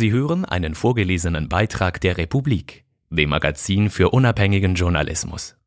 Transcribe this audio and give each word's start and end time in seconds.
Sie 0.00 0.12
hören 0.12 0.46
einen 0.46 0.74
vorgelesenen 0.74 1.50
Beitrag 1.50 2.00
der 2.00 2.16
Republik, 2.16 2.86
dem 3.10 3.28
Magazin 3.28 3.90
für 3.90 4.08
unabhängigen 4.08 4.74
Journalismus. 4.74 5.58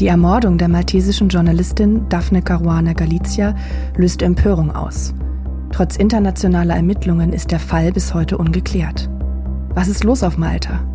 Die 0.00 0.06
Ermordung 0.06 0.56
der 0.56 0.68
maltesischen 0.68 1.28
Journalistin 1.28 2.08
Daphne 2.08 2.40
Caruana 2.40 2.94
Galizia 2.94 3.54
löst 3.98 4.22
Empörung 4.22 4.74
aus. 4.74 5.12
Trotz 5.72 5.96
internationaler 5.96 6.76
Ermittlungen 6.76 7.34
ist 7.34 7.50
der 7.50 7.60
Fall 7.60 7.92
bis 7.92 8.14
heute 8.14 8.38
ungeklärt. 8.38 9.10
Was 9.74 9.88
ist 9.88 10.04
los 10.04 10.22
auf 10.22 10.38
Malta? 10.38 10.93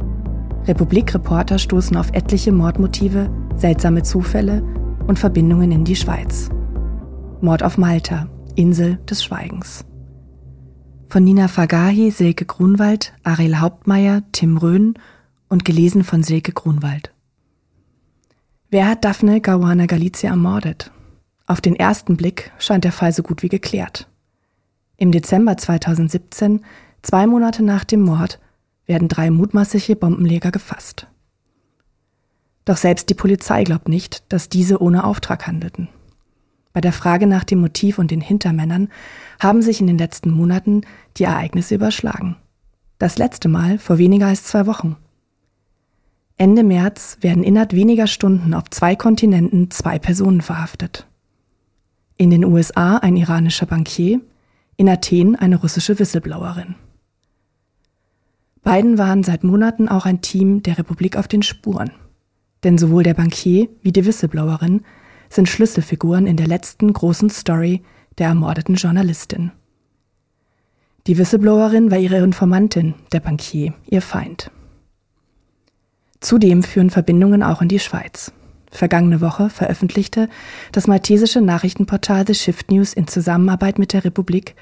Republikreporter 0.68 1.58
stoßen 1.58 1.98
auf 1.98 2.12
etliche 2.14 2.52
Mordmotive, 2.52 3.30
seltsame 3.56 4.04
Zufälle 4.04 4.64
und 5.08 5.18
Verbindungen 5.18 5.72
in 5.72 5.84
die 5.84 5.96
Schweiz. 5.96 6.50
Mord 7.42 7.64
auf 7.64 7.78
Malta, 7.78 8.28
Insel 8.56 8.98
des 9.10 9.24
Schweigens. 9.24 9.86
Von 11.08 11.24
Nina 11.24 11.48
Fagahi, 11.48 12.12
Silke 12.12 12.46
Grunwald, 12.46 13.14
Ariel 13.24 13.58
Hauptmeier, 13.58 14.22
Tim 14.32 14.58
Röhn 14.58 14.94
und 15.48 15.66
gelesen 15.66 16.04
von 16.04 16.22
Silke 16.22 16.52
Grunwald. 16.52 17.12
Wer 18.70 18.88
hat 18.88 19.04
Daphne 19.04 19.42
Caruana 19.42 19.88
Galizia 19.88 20.30
ermordet? 20.30 20.92
Auf 21.48 21.62
den 21.62 21.76
ersten 21.76 22.16
Blick 22.16 22.52
scheint 22.60 22.84
der 22.84 22.92
Fall 22.92 23.12
so 23.12 23.24
gut 23.24 23.42
wie 23.42 23.50
geklärt. 23.50 24.08
Im 24.98 25.12
Dezember 25.12 25.58
2017, 25.58 26.64
zwei 27.02 27.26
Monate 27.26 27.64
nach 27.64 27.86
dem 27.86 28.02
Mord, 28.02 28.40
werden 28.90 29.08
drei 29.08 29.30
mutmaßliche 29.30 29.96
Bombenleger 29.96 30.52
gefasst. 30.52 31.08
Doch 32.66 32.76
selbst 32.76 33.10
die 33.10 33.14
Polizei 33.14 33.64
glaubt 33.64 33.88
nicht, 33.88 34.24
dass 34.34 34.50
diese 34.50 34.82
ohne 34.82 35.06
Auftrag 35.06 35.48
handelten. 35.48 35.88
Bei 36.74 36.82
der 36.82 36.92
Frage 36.92 37.28
nach 37.28 37.44
dem 37.44 37.62
Motiv 37.62 38.00
und 38.00 38.12
den 38.12 38.20
Hintermännern 38.20 38.90
haben 39.40 39.62
sich 39.62 39.80
in 39.80 39.88
den 39.88 39.98
letzten 39.98 40.32
Monaten 40.32 40.82
die 41.18 41.24
Ereignisse 41.24 41.76
überschlagen. 41.76 42.36
Das 42.98 43.18
letzte 43.18 43.48
Mal 43.48 43.78
vor 43.78 43.98
weniger 43.98 44.28
als 44.28 44.44
zwei 44.44 44.66
Wochen. 44.66 44.98
Ende 46.38 46.64
März 46.64 47.18
werden 47.22 47.44
innerhalb 47.44 47.74
weniger 47.74 48.08
Stunden 48.08 48.54
auf 48.54 48.70
zwei 48.70 48.96
Kontinenten 48.96 49.72
zwei 49.72 50.00
Personen 50.00 50.42
verhaftet. 50.42 51.06
In 52.18 52.30
den 52.30 52.44
USA 52.44 52.98
ein 52.98 53.18
iranischer 53.18 53.66
Bankier, 53.66 54.20
in 54.78 54.90
Athen 54.90 55.36
eine 55.36 55.58
russische 55.58 56.00
Whistleblowerin. 56.00 56.76
Beiden 58.70 59.00
waren 59.00 59.24
seit 59.24 59.44
Monaten 59.44 59.90
auch 59.90 60.06
ein 60.06 60.22
Team 60.22 60.62
der 60.62 60.78
Republik 60.78 61.18
auf 61.18 61.28
den 61.28 61.42
Spuren. 61.42 61.90
Denn 62.64 62.78
sowohl 62.78 63.02
der 63.02 63.16
Bankier 63.16 63.68
wie 63.82 63.92
die 63.92 64.06
Whistleblowerin 64.06 64.86
sind 65.28 65.50
Schlüsselfiguren 65.50 66.28
in 66.28 66.38
der 66.38 66.46
letzten 66.46 66.94
großen 66.94 67.32
Story 67.32 67.82
der 68.20 68.28
ermordeten 68.28 68.76
Journalistin. 68.76 69.52
Die 71.08 71.18
Whistleblowerin 71.18 71.90
war 71.90 71.98
ihre 71.98 72.20
Informantin, 72.20 72.94
der 73.12 73.22
Bankier, 73.22 73.74
ihr 73.88 74.04
Feind. 74.04 74.52
Zudem 76.20 76.62
führen 76.62 76.92
Verbindungen 76.92 77.42
auch 77.42 77.64
in 77.64 77.70
die 77.70 77.80
Schweiz. 77.80 78.32
Vergangene 78.70 79.20
Woche 79.20 79.50
veröffentlichte 79.50 80.30
das 80.74 80.86
maltesische 80.86 81.42
Nachrichtenportal 81.42 82.28
The 82.28 82.36
Shift 82.36 82.70
News 82.70 82.94
in 82.94 83.08
Zusammenarbeit 83.08 83.80
mit 83.80 83.94
der 83.94 84.06
Republik, 84.06 84.54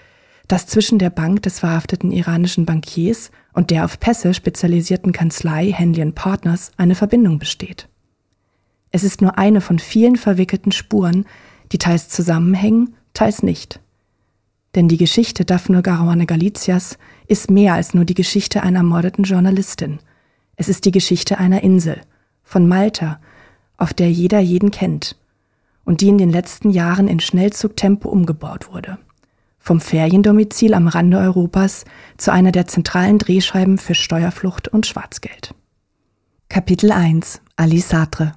dass 0.48 0.66
zwischen 0.66 0.98
der 0.98 1.10
Bank 1.10 1.44
des 1.44 1.60
verhafteten 1.60 2.14
iranischen 2.14 2.66
Bankiers 2.66 3.32
und 3.58 3.72
der 3.72 3.86
auf 3.86 4.00
Pässe 4.00 4.36
spezialisierten 4.36 5.14
Kanzlei 5.14 5.72
Henley 5.72 6.12
Partners 6.12 6.70
eine 6.78 6.94
Verbindung 6.94 7.40
besteht. 7.40 7.90
Es 8.92 9.04
ist 9.04 9.20
nur 9.20 9.40
eine 9.40 9.62
von 9.62 9.80
vielen 9.80 10.16
verwickelten 10.16 10.72
Spuren, 10.72 11.26
die 11.72 11.80
teils 11.80 12.08
zusammenhängen, 12.08 12.94
teils 13.16 13.42
nicht. 13.42 13.80
Denn 14.76 14.88
die 14.88 14.98
Geschichte 14.98 15.44
Daphne 15.44 15.82
Caruana 15.82 16.26
Galizias 16.26 17.00
ist 17.26 17.50
mehr 17.50 17.74
als 17.74 17.96
nur 17.96 18.06
die 18.06 18.14
Geschichte 18.14 18.62
einer 18.62 18.78
ermordeten 18.78 19.24
Journalistin. 19.24 19.98
Es 20.56 20.70
ist 20.70 20.86
die 20.86 20.92
Geschichte 20.92 21.40
einer 21.40 21.64
Insel, 21.64 22.02
von 22.44 22.68
Malta, 22.68 23.20
auf 23.78 23.92
der 23.92 24.12
jeder 24.12 24.40
jeden 24.40 24.70
kennt 24.70 25.18
und 25.84 26.02
die 26.02 26.10
in 26.10 26.20
den 26.20 26.30
letzten 26.30 26.70
Jahren 26.70 27.08
in 27.08 27.20
Schnellzugtempo 27.20 28.08
umgebaut 28.08 28.72
wurde. 28.72 29.00
Vom 29.68 29.82
Feriendomizil 29.82 30.74
am 30.74 30.88
Rande 30.88 31.18
Europas 31.18 31.84
zu 32.16 32.32
einer 32.32 32.54
der 32.54 32.68
zentralen 32.68 33.18
Drehscheiben 33.18 33.78
für 33.78 33.96
Steuerflucht 33.96 34.70
und 34.70 34.86
Schwarzgeld. 34.86 35.54
Kapitel 36.48 36.94
1 36.94 37.42
Ali 37.58 37.82
Sartre 37.82 38.32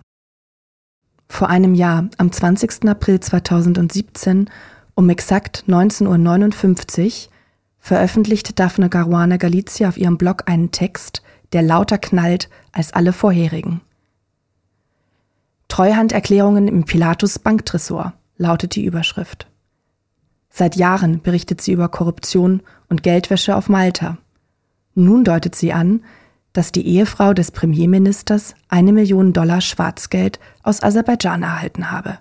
Vor 1.29 1.49
einem 1.49 1.75
Jahr, 1.75 2.09
am 2.19 2.33
20. 2.33 2.89
April 2.89 3.21
2017, 3.21 4.51
um 4.97 5.09
exakt 5.09 5.67
19.59 5.69 7.07
Uhr, 7.07 7.33
veröffentlichte 7.79 8.53
Daphne 8.53 8.89
Caruana 8.89 9.37
Galizia 9.37 9.89
auf 9.89 9.99
ihrem 9.99 10.19
Blog 10.19 10.51
einen 10.51 10.73
Text, 10.73 11.23
der 11.53 11.63
lauter 11.63 11.99
knallt 11.99 12.51
als 12.73 12.93
alle 12.93 13.13
vorherigen. 13.13 13.83
Treuhanderklärungen 15.69 16.67
im 16.67 16.87
Pilatus 16.87 17.39
Banktresor 17.39 18.15
lautet 18.37 18.75
die 18.75 18.85
Überschrift. 18.85 19.50
Seit 20.51 20.77
Jahren 20.77 21.23
berichtet 21.23 21.61
sie 21.61 21.73
über 21.73 21.89
Korruption 21.89 22.63
und 22.89 23.03
Geldwäsche 23.03 23.57
auf 23.57 23.69
Malta. 23.69 24.19
Nun 24.95 25.25
deutet 25.25 25.55
sie 25.55 25.73
an, 25.73 26.03
dass 26.53 26.73
die 26.73 26.87
Ehefrau 26.87 27.33
des 27.33 27.53
Premierministers 27.53 28.55
eine 28.69 28.93
Million 28.93 29.33
Dollar 29.33 29.61
Schwarzgeld 29.61 30.41
aus 30.63 30.83
Aserbaidschan 30.83 31.45
erhalten 31.45 31.93
habe. 31.93 32.19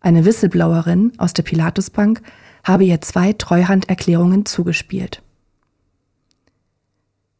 Eine 0.00 0.24
Whistleblowerin 0.24 1.12
aus 1.16 1.32
der 1.32 1.42
Pilatusbank 1.42 2.22
habe 2.62 2.84
ihr 2.84 3.00
zwei 3.00 3.32
Treuhanderklärungen 3.32 4.44
zugespielt. 4.44 5.22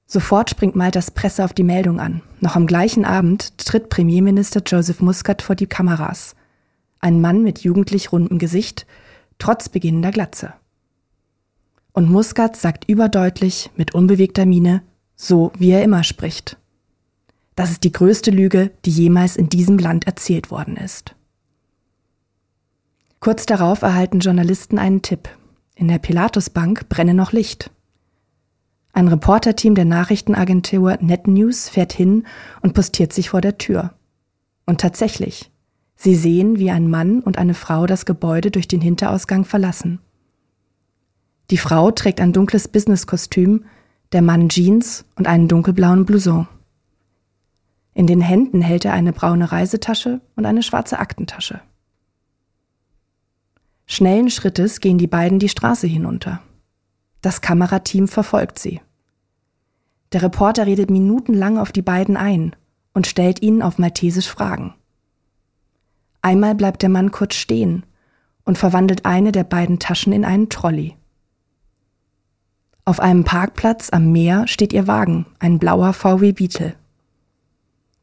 Sofort 0.06 0.50
springt 0.50 0.76
Maltas 0.76 1.10
Presse 1.10 1.44
auf 1.44 1.52
die 1.52 1.64
Meldung 1.64 2.00
an. 2.00 2.22
Noch 2.40 2.56
am 2.56 2.66
gleichen 2.66 3.04
Abend 3.04 3.58
tritt 3.58 3.88
Premierminister 3.88 4.62
Joseph 4.64 5.00
Muscat 5.00 5.42
vor 5.42 5.56
die 5.56 5.66
Kameras. 5.66 6.36
Ein 7.00 7.20
Mann 7.20 7.42
mit 7.42 7.58
jugendlich 7.60 8.12
rundem 8.12 8.38
Gesicht, 8.38 8.86
trotz 9.38 9.68
beginnender 9.68 10.10
Glatze. 10.10 10.54
Und 11.92 12.10
Muscat 12.10 12.56
sagt 12.56 12.88
überdeutlich, 12.88 13.70
mit 13.76 13.94
unbewegter 13.94 14.44
Miene, 14.44 14.82
so 15.14 15.52
wie 15.58 15.70
er 15.70 15.82
immer 15.82 16.04
spricht. 16.04 16.58
Das 17.54 17.70
ist 17.70 17.84
die 17.84 17.92
größte 17.92 18.30
Lüge, 18.30 18.70
die 18.84 18.90
jemals 18.90 19.36
in 19.36 19.48
diesem 19.48 19.78
Land 19.78 20.06
erzählt 20.06 20.50
worden 20.50 20.76
ist. 20.76 21.14
Kurz 23.18 23.46
darauf 23.46 23.82
erhalten 23.82 24.20
Journalisten 24.20 24.78
einen 24.78 25.00
Tipp. 25.00 25.30
In 25.74 25.88
der 25.88 25.98
Pilatusbank 25.98 26.88
brenne 26.88 27.14
noch 27.14 27.32
Licht. 27.32 27.70
Ein 28.92 29.08
Reporterteam 29.08 29.74
der 29.74 29.84
Nachrichtenagentur 29.84 30.98
NetNews 31.00 31.68
fährt 31.68 31.92
hin 31.92 32.26
und 32.60 32.74
postiert 32.74 33.12
sich 33.12 33.30
vor 33.30 33.40
der 33.40 33.58
Tür. 33.58 33.94
Und 34.64 34.80
tatsächlich, 34.80 35.50
sie 35.96 36.14
sehen, 36.14 36.58
wie 36.58 36.70
ein 36.70 36.88
Mann 36.88 37.20
und 37.20 37.38
eine 37.38 37.54
Frau 37.54 37.86
das 37.86 38.06
Gebäude 38.06 38.50
durch 38.50 38.68
den 38.68 38.80
Hinterausgang 38.80 39.44
verlassen. 39.44 40.00
Die 41.50 41.58
Frau 41.58 41.90
trägt 41.90 42.20
ein 42.20 42.32
dunkles 42.32 42.68
Businesskostüm, 42.68 43.64
der 44.12 44.22
Mann 44.22 44.48
Jeans 44.48 45.04
und 45.16 45.26
einen 45.26 45.48
dunkelblauen 45.48 46.04
Blouson. 46.04 46.46
In 47.94 48.06
den 48.06 48.20
Händen 48.20 48.60
hält 48.60 48.84
er 48.84 48.92
eine 48.92 49.12
braune 49.12 49.50
Reisetasche 49.50 50.20
und 50.36 50.44
eine 50.44 50.62
schwarze 50.62 50.98
Aktentasche. 50.98 51.60
Schnellen 53.86 54.30
Schrittes 54.30 54.80
gehen 54.80 54.98
die 54.98 55.06
beiden 55.06 55.38
die 55.38 55.48
Straße 55.48 55.86
hinunter. 55.86 56.42
Das 57.22 57.40
Kamerateam 57.40 58.08
verfolgt 58.08 58.58
sie. 58.58 58.80
Der 60.12 60.22
Reporter 60.22 60.66
redet 60.66 60.90
minutenlang 60.90 61.58
auf 61.58 61.72
die 61.72 61.82
beiden 61.82 62.16
ein 62.16 62.54
und 62.92 63.06
stellt 63.06 63.42
ihnen 63.42 63.62
auf 63.62 63.78
Maltesisch 63.78 64.28
Fragen. 64.28 64.74
Einmal 66.26 66.56
bleibt 66.56 66.82
der 66.82 66.88
Mann 66.88 67.12
kurz 67.12 67.36
stehen 67.36 67.86
und 68.42 68.58
verwandelt 68.58 69.04
eine 69.06 69.30
der 69.30 69.44
beiden 69.44 69.78
Taschen 69.78 70.12
in 70.12 70.24
einen 70.24 70.48
Trolley. 70.48 70.96
Auf 72.84 72.98
einem 72.98 73.22
Parkplatz 73.22 73.90
am 73.92 74.10
Meer 74.10 74.48
steht 74.48 74.72
ihr 74.72 74.88
Wagen, 74.88 75.26
ein 75.38 75.60
blauer 75.60 75.92
VW 75.92 76.32
Beetle. 76.32 76.74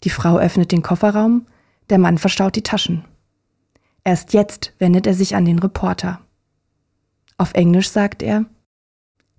Die 0.06 0.10
Frau 0.10 0.38
öffnet 0.38 0.72
den 0.72 0.82
Kofferraum, 0.82 1.48
der 1.90 1.98
Mann 1.98 2.18
verstaut 2.18 2.56
die 2.56 2.64
Taschen. 2.64 3.04
Erst 4.06 4.32
jetzt 4.32 4.72
wendet 4.80 5.06
er 5.06 5.16
sich 5.16 5.36
an 5.36 5.44
den 5.44 5.60
Reporter. 5.60 6.22
Auf 7.38 7.54
Englisch 7.56 7.90
sagt 7.90 8.24
er, 8.24 8.46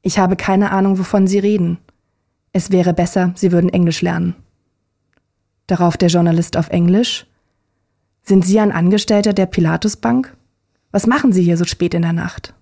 ich 0.02 0.18
habe 0.18 0.36
keine 0.36 0.72
Ahnung, 0.72 0.98
wovon 0.98 1.26
Sie 1.26 1.38
reden. 1.38 1.78
Es 2.52 2.70
wäre 2.70 2.92
besser, 2.92 3.32
Sie 3.34 3.50
würden 3.50 3.70
Englisch 3.70 4.02
lernen. 4.02 4.34
Darauf 5.68 5.96
der 5.96 6.10
Journalist 6.10 6.58
auf 6.58 6.68
Englisch. 6.68 7.26
Sind 8.26 8.42
Sie 8.46 8.58
ein 8.58 8.72
Angestellter 8.72 9.34
der 9.34 9.44
Pilatusbank? 9.44 10.34
Was 10.90 11.06
machen 11.06 11.34
Sie 11.34 11.42
hier 11.42 11.58
so 11.58 11.66
spät 11.66 11.92
in 11.92 12.00
der 12.00 12.14
Nacht? 12.14 12.54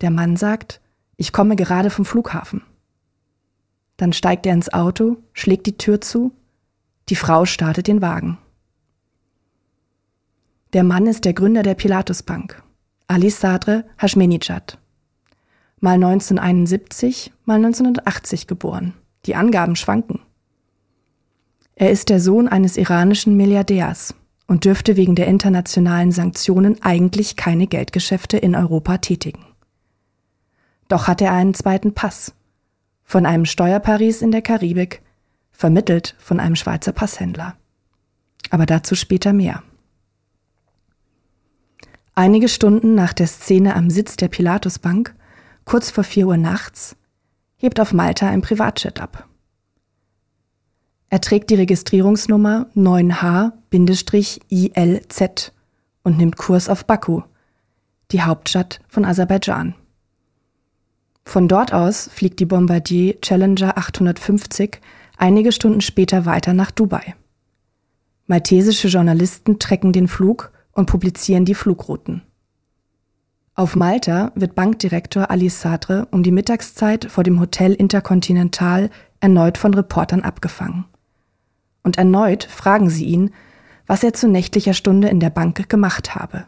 Der 0.00 0.10
Mann 0.10 0.34
sagt, 0.36 0.80
ich 1.16 1.32
komme 1.32 1.54
gerade 1.54 1.88
vom 1.88 2.04
Flughafen. 2.04 2.62
Dann 3.96 4.12
steigt 4.12 4.44
er 4.44 4.54
ins 4.54 4.74
Auto, 4.74 5.18
schlägt 5.34 5.66
die 5.66 5.78
Tür 5.78 6.00
zu. 6.00 6.32
Die 7.10 7.14
Frau 7.14 7.44
startet 7.44 7.86
den 7.86 8.02
Wagen. 8.02 8.38
Der 10.72 10.82
Mann 10.82 11.06
ist 11.06 11.24
der 11.24 11.34
Gründer 11.34 11.62
der 11.62 11.74
Pilatus 11.74 12.24
Bank, 12.24 12.60
Ali 13.06 13.30
Sadre 13.30 13.84
Hashmenijad. 13.98 14.78
Mal 15.78 15.94
1971, 15.94 17.32
mal 17.44 17.58
1980 17.58 18.48
geboren. 18.48 18.94
Die 19.26 19.36
Angaben 19.36 19.76
schwanken. 19.76 20.18
Er 21.76 21.92
ist 21.92 22.08
der 22.08 22.18
Sohn 22.18 22.48
eines 22.48 22.76
iranischen 22.76 23.36
Milliardärs 23.36 24.16
und 24.46 24.64
dürfte 24.64 24.96
wegen 24.96 25.14
der 25.14 25.26
internationalen 25.26 26.12
Sanktionen 26.12 26.82
eigentlich 26.82 27.36
keine 27.36 27.66
Geldgeschäfte 27.66 28.36
in 28.36 28.54
Europa 28.54 28.98
tätigen. 28.98 29.44
Doch 30.88 31.08
hat 31.08 31.22
er 31.22 31.32
einen 31.32 31.54
zweiten 31.54 31.94
Pass 31.94 32.34
von 33.04 33.26
einem 33.26 33.44
Steuerparis 33.44 34.22
in 34.22 34.30
der 34.30 34.42
Karibik, 34.42 35.02
vermittelt 35.52 36.16
von 36.18 36.40
einem 36.40 36.56
Schweizer 36.56 36.92
Passhändler. 36.92 37.56
Aber 38.50 38.66
dazu 38.66 38.94
später 38.94 39.32
mehr. 39.32 39.62
Einige 42.14 42.48
Stunden 42.48 42.94
nach 42.94 43.12
der 43.12 43.26
Szene 43.26 43.74
am 43.74 43.90
Sitz 43.90 44.16
der 44.16 44.28
Pilatusbank, 44.28 45.14
kurz 45.64 45.90
vor 45.90 46.04
4 46.04 46.26
Uhr 46.26 46.36
nachts, 46.36 46.96
hebt 47.56 47.80
auf 47.80 47.92
Malta 47.92 48.28
ein 48.28 48.42
Privatjet 48.42 49.00
ab. 49.00 49.28
Er 51.14 51.20
trägt 51.20 51.50
die 51.50 51.54
Registrierungsnummer 51.54 52.66
9H-ILZ 52.74 53.52
und 56.02 56.18
nimmt 56.18 56.36
Kurs 56.36 56.68
auf 56.68 56.86
Baku, 56.86 57.22
die 58.10 58.22
Hauptstadt 58.22 58.80
von 58.88 59.04
Aserbaidschan. 59.04 59.76
Von 61.24 61.46
dort 61.46 61.72
aus 61.72 62.10
fliegt 62.12 62.40
die 62.40 62.46
Bombardier 62.46 63.20
Challenger 63.20 63.78
850 63.78 64.80
einige 65.16 65.52
Stunden 65.52 65.82
später 65.82 66.26
weiter 66.26 66.52
nach 66.52 66.72
Dubai. 66.72 67.14
Maltesische 68.26 68.88
Journalisten 68.88 69.60
trecken 69.60 69.92
den 69.92 70.08
Flug 70.08 70.50
und 70.72 70.86
publizieren 70.86 71.44
die 71.44 71.54
Flugrouten. 71.54 72.22
Auf 73.54 73.76
Malta 73.76 74.32
wird 74.34 74.56
Bankdirektor 74.56 75.30
Ali 75.30 75.48
Sadre 75.48 76.08
um 76.10 76.24
die 76.24 76.32
Mittagszeit 76.32 77.04
vor 77.08 77.22
dem 77.22 77.38
Hotel 77.38 77.72
Intercontinental 77.72 78.90
erneut 79.20 79.58
von 79.58 79.74
Reportern 79.74 80.22
abgefangen. 80.22 80.86
Und 81.84 81.98
erneut 81.98 82.42
fragen 82.42 82.90
sie 82.90 83.04
ihn, 83.04 83.30
was 83.86 84.02
er 84.02 84.12
zu 84.12 84.26
nächtlicher 84.26 84.74
Stunde 84.74 85.08
in 85.08 85.20
der 85.20 85.30
Bank 85.30 85.68
gemacht 85.68 86.16
habe. 86.16 86.46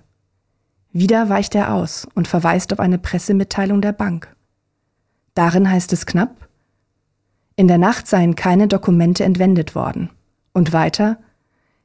Wieder 0.93 1.29
weicht 1.29 1.55
er 1.55 1.73
aus 1.73 2.09
und 2.15 2.27
verweist 2.27 2.73
auf 2.73 2.81
eine 2.81 2.99
Pressemitteilung 2.99 3.81
der 3.81 3.93
Bank. 3.93 4.35
Darin 5.35 5.71
heißt 5.71 5.93
es 5.93 6.07
knapp, 6.07 6.49
in 7.55 7.69
der 7.69 7.79
Nacht 7.79 8.07
seien 8.07 8.35
keine 8.35 8.67
Dokumente 8.69 9.25
entwendet 9.25 9.75
worden. 9.75 10.11
Und 10.53 10.73
weiter, 10.73 11.19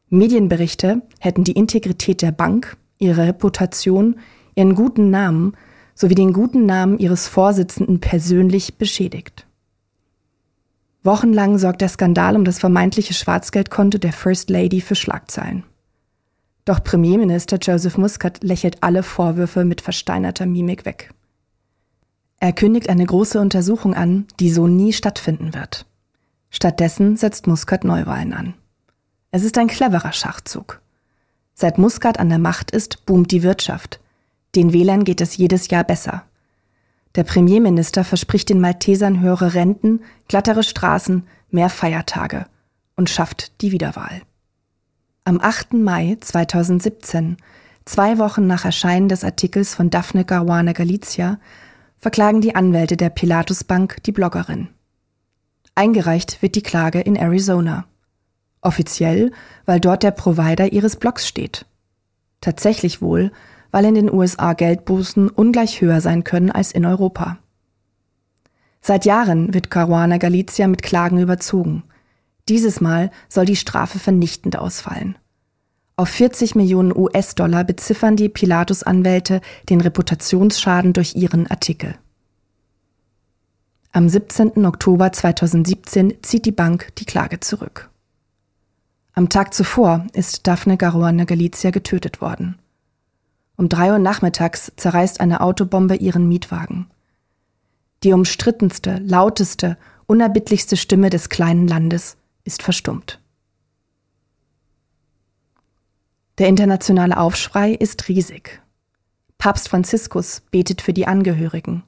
Medienberichte 0.09 1.01
hätten 1.19 1.43
die 1.43 1.53
Integrität 1.53 2.21
der 2.21 2.31
Bank, 2.31 2.77
ihre 2.99 3.27
Reputation, 3.27 4.19
ihren 4.55 4.75
guten 4.75 5.09
Namen 5.09 5.53
sowie 5.95 6.15
den 6.15 6.33
guten 6.33 6.65
Namen 6.65 6.99
ihres 6.99 7.27
Vorsitzenden 7.27 7.99
persönlich 7.99 8.77
beschädigt. 8.77 9.45
Wochenlang 11.03 11.57
sorgt 11.57 11.81
der 11.81 11.89
Skandal 11.89 12.35
um 12.35 12.45
das 12.45 12.59
vermeintliche 12.59 13.13
Schwarzgeldkonto 13.13 13.97
der 13.97 14.13
First 14.13 14.49
Lady 14.51 14.81
für 14.81 14.95
Schlagzeilen. 14.95 15.63
Doch 16.63 16.83
Premierminister 16.83 17.57
Joseph 17.57 17.97
Muscat 17.97 18.43
lächelt 18.43 18.83
alle 18.83 19.01
Vorwürfe 19.01 19.65
mit 19.65 19.81
versteinerter 19.81 20.45
Mimik 20.45 20.85
weg. 20.85 21.11
Er 22.39 22.53
kündigt 22.53 22.89
eine 22.89 23.05
große 23.05 23.39
Untersuchung 23.39 23.95
an, 23.95 24.27
die 24.39 24.51
so 24.51 24.67
nie 24.67 24.93
stattfinden 24.93 25.55
wird. 25.55 25.85
Stattdessen 26.51 27.17
setzt 27.17 27.47
Muscat 27.47 27.83
Neuwahlen 27.83 28.33
an. 28.33 28.53
Es 29.31 29.43
ist 29.43 29.57
ein 29.57 29.67
cleverer 29.67 30.13
Schachzug. 30.13 30.81
Seit 31.55 31.77
Muscat 31.77 32.19
an 32.19 32.29
der 32.29 32.39
Macht 32.39 32.71
ist, 32.71 33.05
boomt 33.05 33.31
die 33.31 33.43
Wirtschaft. 33.43 33.99
Den 34.55 34.73
Wählern 34.73 35.03
geht 35.03 35.21
es 35.21 35.37
jedes 35.37 35.69
Jahr 35.69 35.83
besser. 35.83 36.25
Der 37.15 37.23
Premierminister 37.23 38.03
verspricht 38.03 38.49
den 38.49 38.61
Maltesern 38.61 39.19
höhere 39.19 39.53
Renten, 39.53 40.01
glattere 40.27 40.63
Straßen, 40.63 41.27
mehr 41.49 41.69
Feiertage 41.69 42.45
und 42.95 43.09
schafft 43.09 43.61
die 43.61 43.71
Wiederwahl. 43.71 44.21
Am 45.25 45.39
8. 45.41 45.73
Mai 45.73 46.17
2017, 46.19 47.37
zwei 47.85 48.17
Wochen 48.17 48.47
nach 48.47 48.65
Erscheinen 48.65 49.09
des 49.09 49.23
Artikels 49.23 49.75
von 49.75 49.89
Daphne 49.89 50.23
Caruana 50.23 50.71
Galizia, 50.71 51.39
verklagen 51.97 52.41
die 52.41 52.55
Anwälte 52.55 52.97
der 52.97 53.09
Pilatus 53.09 53.63
Bank 53.63 54.01
die 54.03 54.11
Bloggerin. 54.11 54.69
Eingereicht 55.75 56.41
wird 56.41 56.55
die 56.55 56.63
Klage 56.63 57.01
in 57.01 57.15
Arizona. 57.15 57.85
Offiziell, 58.61 59.31
weil 59.65 59.79
dort 59.79 60.03
der 60.03 60.11
Provider 60.11 60.71
ihres 60.71 60.95
Blogs 60.95 61.27
steht. 61.27 61.65
Tatsächlich 62.41 63.01
wohl, 63.01 63.31
weil 63.71 63.85
in 63.85 63.95
den 63.95 64.11
USA 64.11 64.53
Geldbußen 64.53 65.29
ungleich 65.29 65.81
höher 65.81 66.01
sein 66.01 66.23
können 66.23 66.51
als 66.51 66.71
in 66.71 66.85
Europa. 66.85 67.37
Seit 68.81 69.05
Jahren 69.05 69.53
wird 69.53 69.69
Caruana 69.69 70.17
Galizia 70.17 70.67
mit 70.67 70.81
Klagen 70.81 71.19
überzogen. 71.19 71.83
Dieses 72.49 72.81
Mal 72.81 73.11
soll 73.29 73.45
die 73.45 73.55
Strafe 73.55 73.99
vernichtend 73.99 74.57
ausfallen. 74.57 75.17
Auf 75.95 76.09
40 76.09 76.55
Millionen 76.55 76.95
US-Dollar 76.95 77.63
beziffern 77.63 78.15
die 78.15 78.29
Pilatus-Anwälte 78.29 79.41
den 79.69 79.81
Reputationsschaden 79.81 80.93
durch 80.93 81.15
ihren 81.15 81.45
Artikel. 81.47 81.95
Am 83.91 84.07
17. 84.07 84.65
Oktober 84.65 85.11
2017 85.11 86.23
zieht 86.23 86.45
die 86.45 86.53
Bank 86.53 86.95
die 86.97 87.05
Klage 87.05 87.39
zurück. 87.39 87.89
Am 89.13 89.27
Tag 89.27 89.53
zuvor 89.53 90.07
ist 90.13 90.47
Daphne 90.47 90.77
Caruana 90.77 91.25
Galizia 91.25 91.71
getötet 91.71 92.21
worden. 92.21 92.57
Um 93.57 93.69
drei 93.69 93.91
Uhr 93.91 93.99
nachmittags 93.99 94.71
zerreißt 94.75 95.19
eine 95.19 95.41
Autobombe 95.41 95.95
ihren 95.95 96.27
Mietwagen. 96.27 96.87
Die 98.03 98.13
umstrittenste, 98.13 98.97
lauteste, 98.97 99.77
unerbittlichste 100.07 100.77
Stimme 100.77 101.09
des 101.09 101.29
kleinen 101.29 101.67
Landes 101.67 102.17
ist 102.43 102.63
verstummt. 102.63 103.19
Der 106.37 106.47
internationale 106.47 107.17
Aufschrei 107.17 107.71
ist 107.71 108.07
riesig. 108.07 108.61
Papst 109.37 109.69
Franziskus 109.69 110.41
betet 110.51 110.81
für 110.81 110.93
die 110.93 111.05
Angehörigen. 111.05 111.83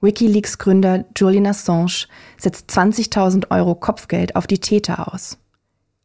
Wikileaks-Gründer 0.00 1.04
Julian 1.16 1.46
Assange 1.46 2.06
setzt 2.36 2.70
20.000 2.70 3.50
Euro 3.50 3.74
Kopfgeld 3.74 4.36
auf 4.36 4.46
die 4.46 4.60
Täter 4.60 5.12
aus. 5.12 5.38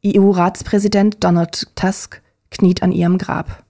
EU-Ratspräsident 0.06 1.24
Donald 1.24 1.76
Tusk 1.76 2.22
kniet 2.50 2.82
an 2.82 2.92
ihrem 2.92 3.18
Grab. 3.18 3.64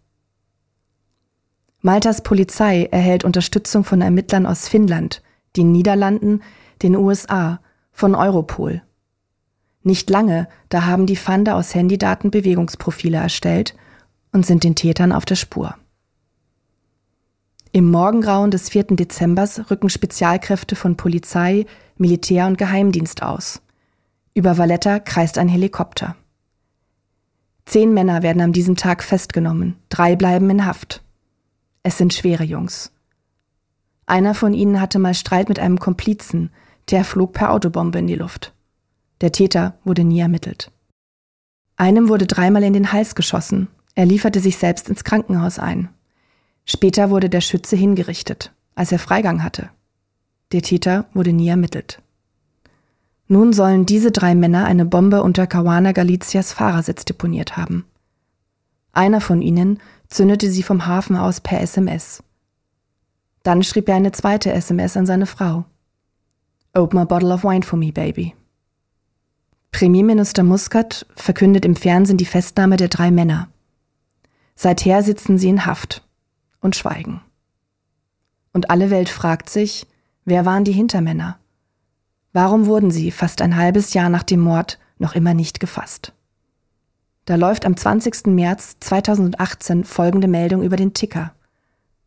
Maltas 1.82 2.22
Polizei 2.22 2.88
erhält 2.92 3.24
Unterstützung 3.24 3.84
von 3.84 4.02
Ermittlern 4.02 4.46
aus 4.46 4.68
Finnland, 4.68 5.22
den 5.58 5.72
Niederlanden, 5.72 6.42
den 6.84 6.96
USA, 6.96 7.60
von 7.92 8.16
Europol. 8.16 8.82
Nicht 9.84 10.10
lange, 10.10 10.48
da 10.70 10.86
haben 10.86 11.08
die 11.08 11.16
Fande 11.16 11.56
aus 11.56 11.74
Handydaten 11.74 12.30
Bewegungsprofile 12.30 13.18
erstellt 13.18 13.76
und 14.32 14.46
sind 14.46 14.64
den 14.64 14.76
Tätern 14.76 15.12
auf 15.12 15.26
der 15.26 15.36
Spur. 15.36 15.76
Im 17.72 17.90
Morgengrauen 17.90 18.52
des 18.52 18.70
4. 18.70 18.84
Dezembers 18.92 19.72
rücken 19.72 19.90
Spezialkräfte 19.90 20.76
von 20.76 20.98
Polizei, 20.98 21.66
Militär 21.98 22.46
und 22.46 22.58
Geheimdienst 22.58 23.24
aus. 23.24 23.62
Über 24.34 24.58
Valletta 24.58 25.00
kreist 25.00 25.38
ein 25.38 25.50
Helikopter. 25.50 26.16
Zehn 27.66 27.94
Männer 27.94 28.24
werden 28.24 28.42
an 28.42 28.54
diesem 28.54 28.76
Tag 28.76 29.04
festgenommen, 29.04 29.78
drei 29.90 30.16
bleiben 30.16 30.50
in 30.50 30.66
Haft. 30.66 31.02
Es 31.84 31.98
sind 31.98 32.14
schwere 32.14 32.44
Jungs. 32.44 32.92
Einer 34.06 34.36
von 34.36 34.54
ihnen 34.54 34.80
hatte 34.80 35.00
mal 35.00 35.14
Streit 35.14 35.50
mit 35.50 35.60
einem 35.60 35.80
Komplizen, 35.80 36.52
der 36.90 37.04
flog 37.04 37.34
per 37.34 37.52
Autobombe 37.52 38.00
in 38.00 38.08
die 38.08 38.16
Luft. 38.16 38.54
Der 39.22 39.32
Täter 39.32 39.76
wurde 39.84 40.04
nie 40.04 40.20
ermittelt. 40.20 40.72
Einem 41.78 42.10
wurde 42.10 42.28
dreimal 42.28 42.64
in 42.64 42.74
den 42.74 42.92
Hals 42.92 43.16
geschossen. 43.16 43.68
Er 43.96 44.06
lieferte 44.06 44.40
sich 44.40 44.58
selbst 44.58 44.90
ins 44.90 45.04
Krankenhaus 45.04 45.60
ein. 45.60 45.90
Später 46.66 47.10
wurde 47.10 47.30
der 47.30 47.42
Schütze 47.42 47.76
hingerichtet, 47.76 48.54
als 48.76 48.92
er 48.92 49.00
Freigang 49.00 49.44
hatte. 49.44 49.70
Der 50.52 50.62
Täter 50.62 51.06
wurde 51.14 51.34
nie 51.34 51.48
ermittelt. 51.48 52.02
Nun 53.28 53.54
sollen 53.54 53.86
diese 53.86 54.12
drei 54.12 54.36
Männer 54.36 54.66
eine 54.66 54.86
Bombe 54.86 55.24
unter 55.24 55.48
Caruana 55.48 55.94
Galicias 55.94 56.52
Fahrersitz 56.52 57.06
deponiert 57.06 57.56
haben. 57.56 57.86
Einer 58.94 59.22
von 59.22 59.42
ihnen 59.42 59.80
zündete 60.08 60.50
sie 60.50 60.64
vom 60.64 60.86
Hafen 60.86 61.16
aus 61.16 61.40
per 61.40 61.62
SMS. 61.62 62.24
Dann 63.44 63.64
schrieb 63.64 63.90
er 63.90 63.96
eine 63.96 64.12
zweite 64.12 64.52
SMS 64.52 64.98
an 64.98 65.06
seine 65.06 65.26
Frau. 65.26 65.66
Open 66.74 67.00
a 67.00 67.06
bottle 67.06 67.34
of 67.34 67.44
wine 67.44 67.64
for 67.64 67.78
me, 67.78 67.92
baby. 67.92 68.36
Premierminister 69.72 70.44
Muscat 70.44 71.06
verkündet 71.16 71.66
im 71.66 71.76
Fernsehen 71.76 72.18
die 72.18 72.26
Festnahme 72.26 72.78
der 72.78 72.90
drei 72.90 73.10
Männer. 73.10 73.48
Seither 74.56 75.02
sitzen 75.02 75.38
sie 75.38 75.50
in 75.50 75.66
Haft 75.66 76.08
und 76.60 76.76
schweigen. 76.76 77.22
Und 78.54 78.70
alle 78.70 78.90
Welt 78.90 79.10
fragt 79.10 79.50
sich, 79.50 79.88
wer 80.26 80.46
waren 80.46 80.66
die 80.66 80.74
Hintermänner? 80.74 81.40
Warum 82.34 82.66
wurden 82.66 82.92
sie 82.92 83.12
fast 83.12 83.42
ein 83.42 83.56
halbes 83.56 83.94
Jahr 83.94 84.10
nach 84.10 84.24
dem 84.24 84.42
Mord 84.42 84.78
noch 85.00 85.16
immer 85.16 85.34
nicht 85.34 85.60
gefasst? 85.60 86.14
Da 87.26 87.36
läuft 87.36 87.66
am 87.66 87.78
20. 87.78 88.28
März 88.28 88.78
2018 88.80 89.84
folgende 89.84 90.28
Meldung 90.28 90.64
über 90.64 90.76
den 90.76 90.94
Ticker. 90.94 91.34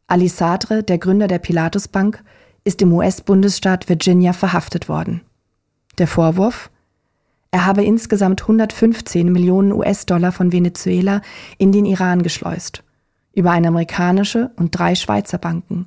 Ali 0.06 0.28
Sadre, 0.28 0.82
der 0.82 0.98
Gründer 0.98 1.28
der 1.28 1.38
Pilatus 1.38 1.88
Bank, 1.88 2.22
ist 2.64 2.82
im 2.82 2.92
US-Bundesstaat 2.92 3.88
Virginia 3.88 4.32
verhaftet 4.32 4.88
worden. 4.88 5.20
Der 5.98 6.08
Vorwurf? 6.08 6.70
Er 7.52 7.66
habe 7.66 7.84
insgesamt 7.84 8.42
115 8.42 9.30
Millionen 9.30 9.72
US-Dollar 9.72 10.32
von 10.32 10.50
Venezuela 10.50 11.20
in 11.58 11.70
den 11.70 11.86
Iran 11.86 12.22
geschleust, 12.22 12.82
über 13.32 13.52
eine 13.52 13.68
amerikanische 13.68 14.50
und 14.56 14.76
drei 14.76 14.96
Schweizer 14.96 15.38
Banken 15.38 15.86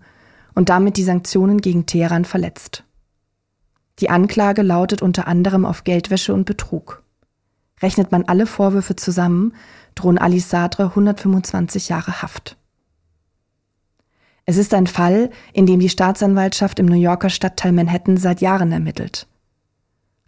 und 0.55 0.69
damit 0.69 0.96
die 0.96 1.03
Sanktionen 1.03 1.60
gegen 1.60 1.86
Teheran 1.86 2.24
verletzt. 2.24 2.86
Die 4.00 4.10
Anklage 4.10 4.62
lautet 4.62 5.01
unter 5.01 5.27
anderem 5.27 5.65
auf 5.65 5.84
Geldwäsche 5.84 6.34
und 6.34 6.46
Betrug. 6.46 7.03
Rechnet 7.81 8.12
man 8.12 8.24
alle 8.25 8.48
Vorwürfe 8.48 8.96
zusammen, 8.96 9.53
drohen 9.96 10.17
Ali 10.17 10.39
Sadre 10.39 10.86
125 10.86 11.89
Jahre 11.89 12.22
Haft. 12.22 12.57
Es 14.46 14.57
ist 14.57 14.74
ein 14.74 14.88
Fall, 14.88 15.29
in 15.53 15.65
dem 15.65 15.79
die 15.79 15.89
Staatsanwaltschaft 15.89 16.79
im 16.79 16.86
New 16.86 16.96
Yorker 16.96 17.29
Stadtteil 17.29 17.74
Manhattan 17.74 18.17
seit 18.17 18.41
Jahren 18.41 18.72
ermittelt. 18.72 19.27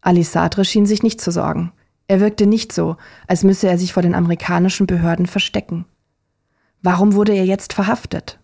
Ali 0.02 0.24
Sadre 0.24 0.66
schien 0.66 0.86
sich 0.86 1.04
nicht 1.04 1.22
zu 1.22 1.32
sorgen. 1.32 1.72
Er 2.08 2.20
wirkte 2.20 2.46
nicht 2.46 2.74
so, 2.74 2.98
als 3.28 3.44
müsse 3.44 3.68
er 3.68 3.78
sich 3.78 3.94
vor 3.94 4.04
den 4.04 4.16
amerikanischen 4.16 4.88
Behörden 4.88 5.26
verstecken. 5.26 5.86
Warum 6.82 7.14
wurde 7.14 7.34
er 7.34 7.46
jetzt 7.46 7.74
verhaftet? 7.74 8.40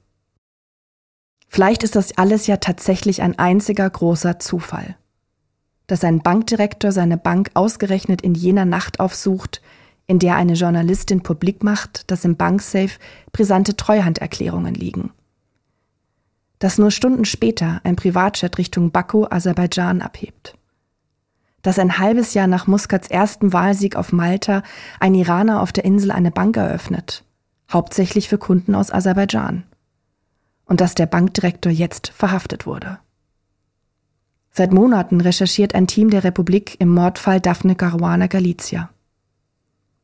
Vielleicht 1.48 1.84
ist 1.84 1.96
das 1.96 2.18
alles 2.18 2.48
ja 2.48 2.58
tatsächlich 2.58 3.22
ein 3.22 3.40
einziger 3.40 3.90
großer 3.90 4.40
Zufall. 4.40 4.96
Dass 5.88 6.04
ein 6.04 6.22
Bankdirektor 6.22 6.92
seine 6.92 7.18
Bank 7.18 7.52
ausgerechnet 7.54 8.22
in 8.22 8.36
jener 8.36 8.66
Nacht 8.66 9.00
aufsucht, 9.00 9.62
in 10.08 10.20
der 10.20 10.36
eine 10.36 10.54
Journalistin 10.54 11.22
publik 11.22 11.64
macht, 11.64 12.10
dass 12.12 12.26
im 12.26 12.36
Banksafe 12.36 13.00
brisante 13.32 13.76
Treuhanderklärungen 13.76 14.76
liegen. 14.76 15.12
Dass 16.60 16.78
nur 16.78 16.92
Stunden 16.92 17.26
später 17.26 17.82
ein 17.84 17.96
Privatjet 17.96 18.58
Richtung 18.58 18.92
Baku, 18.92 19.26
Aserbaidschan 19.30 20.02
abhebt 20.02 20.56
dass 21.66 21.80
ein 21.80 21.98
halbes 21.98 22.36
Jahr 22.36 22.46
nach 22.46 22.68
Muskats 22.68 23.08
ersten 23.08 23.52
Wahlsieg 23.52 23.96
auf 23.96 24.14
Malta 24.14 24.62
ein 25.00 25.16
Iraner 25.16 25.64
auf 25.64 25.72
der 25.72 25.84
Insel 25.84 26.12
eine 26.12 26.30
Bank 26.30 26.58
eröffnet, 26.58 27.24
hauptsächlich 27.74 28.30
für 28.30 28.38
Kunden 28.38 28.76
aus 28.76 28.92
Aserbaidschan. 28.92 29.64
Und 30.66 30.80
dass 30.80 30.94
der 30.94 31.08
Bankdirektor 31.08 31.72
jetzt 31.72 32.10
verhaftet 32.10 32.68
wurde. 32.68 33.00
Seit 34.58 34.72
Monaten 34.72 35.20
recherchiert 35.20 35.76
ein 35.76 35.86
Team 35.86 36.10
der 36.10 36.24
Republik 36.24 36.80
im 36.80 36.88
Mordfall 36.88 37.42
Daphne 37.42 37.76
Caruana 37.76 38.28
Galizia. 38.28 38.90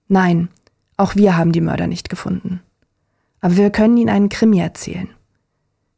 Nein, 0.09 0.49
auch 0.97 1.15
wir 1.15 1.37
haben 1.37 1.53
die 1.53 1.61
Mörder 1.61 1.87
nicht 1.87 2.09
gefunden. 2.09 2.59
Aber 3.39 3.55
wir 3.55 3.69
können 3.69 3.95
Ihnen 3.95 4.09
einen 4.09 4.27
Krimi 4.27 4.59
erzählen. 4.59 5.07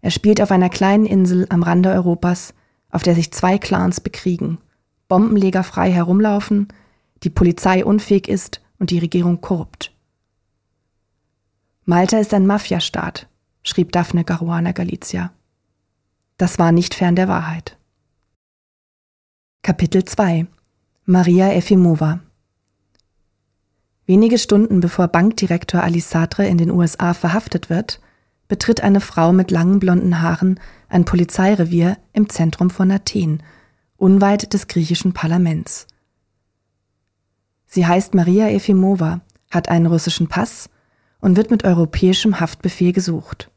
Er 0.01 0.11
spielt 0.11 0.39
auf 0.39 0.51
einer 0.51 0.69
kleinen 0.69 1.07
Insel 1.07 1.47
am 1.49 1.63
Rande 1.63 1.89
Europas, 1.89 2.53
auf 2.91 3.01
der 3.01 3.15
sich 3.15 3.31
zwei 3.31 3.57
Clans 3.57 3.99
bekriegen– 3.99 4.59
Bombenleger 5.07 5.63
frei 5.63 5.91
herumlaufen, 5.91 6.67
die 7.23 7.29
Polizei 7.29 7.85
unfähig 7.85 8.27
ist 8.27 8.61
und 8.79 8.89
die 8.89 8.99
Regierung 8.99 9.41
korrupt. 9.41 9.93
Malta 11.85 12.17
ist 12.17 12.33
ein 12.33 12.47
Mafiastaat, 12.47 13.27
schrieb 13.63 13.91
Daphne 13.91 14.23
Caruana 14.23 14.71
Galizia. 14.71 15.31
Das 16.37 16.57
war 16.57 16.71
nicht 16.71 16.95
fern 16.95 17.15
der 17.15 17.27
Wahrheit. 17.27 17.77
Kapitel 19.65 20.03
2 20.03 20.45
Maria 21.05 21.53
Efimova 21.53 22.19
Wenige 24.05 24.37
Stunden 24.37 24.81
bevor 24.81 25.07
Bankdirektor 25.07 25.81
Ali 25.81 26.01
Sadre 26.01 26.45
in 26.45 26.57
den 26.57 26.69
USA 26.69 27.13
verhaftet 27.13 27.69
wird, 27.69 28.01
betritt 28.49 28.81
eine 28.81 28.99
Frau 28.99 29.31
mit 29.31 29.51
langen 29.51 29.79
blonden 29.79 30.21
Haaren 30.21 30.59
ein 30.89 31.05
Polizeirevier 31.05 31.97
im 32.11 32.27
Zentrum 32.27 32.71
von 32.71 32.91
Athen 32.91 33.41
unweit 33.95 34.51
des 34.51 34.67
griechischen 34.67 35.13
Parlaments. 35.13 35.87
Sie 37.65 37.87
heißt 37.87 38.15
Maria 38.15 38.49
Efimova, 38.49 39.21
hat 39.49 39.69
einen 39.69 39.85
russischen 39.85 40.27
Pass 40.27 40.69
und 41.21 41.37
wird 41.37 41.51
mit 41.51 41.63
europäischem 41.63 42.41
Haftbefehl 42.41 42.91
gesucht. 42.91 43.49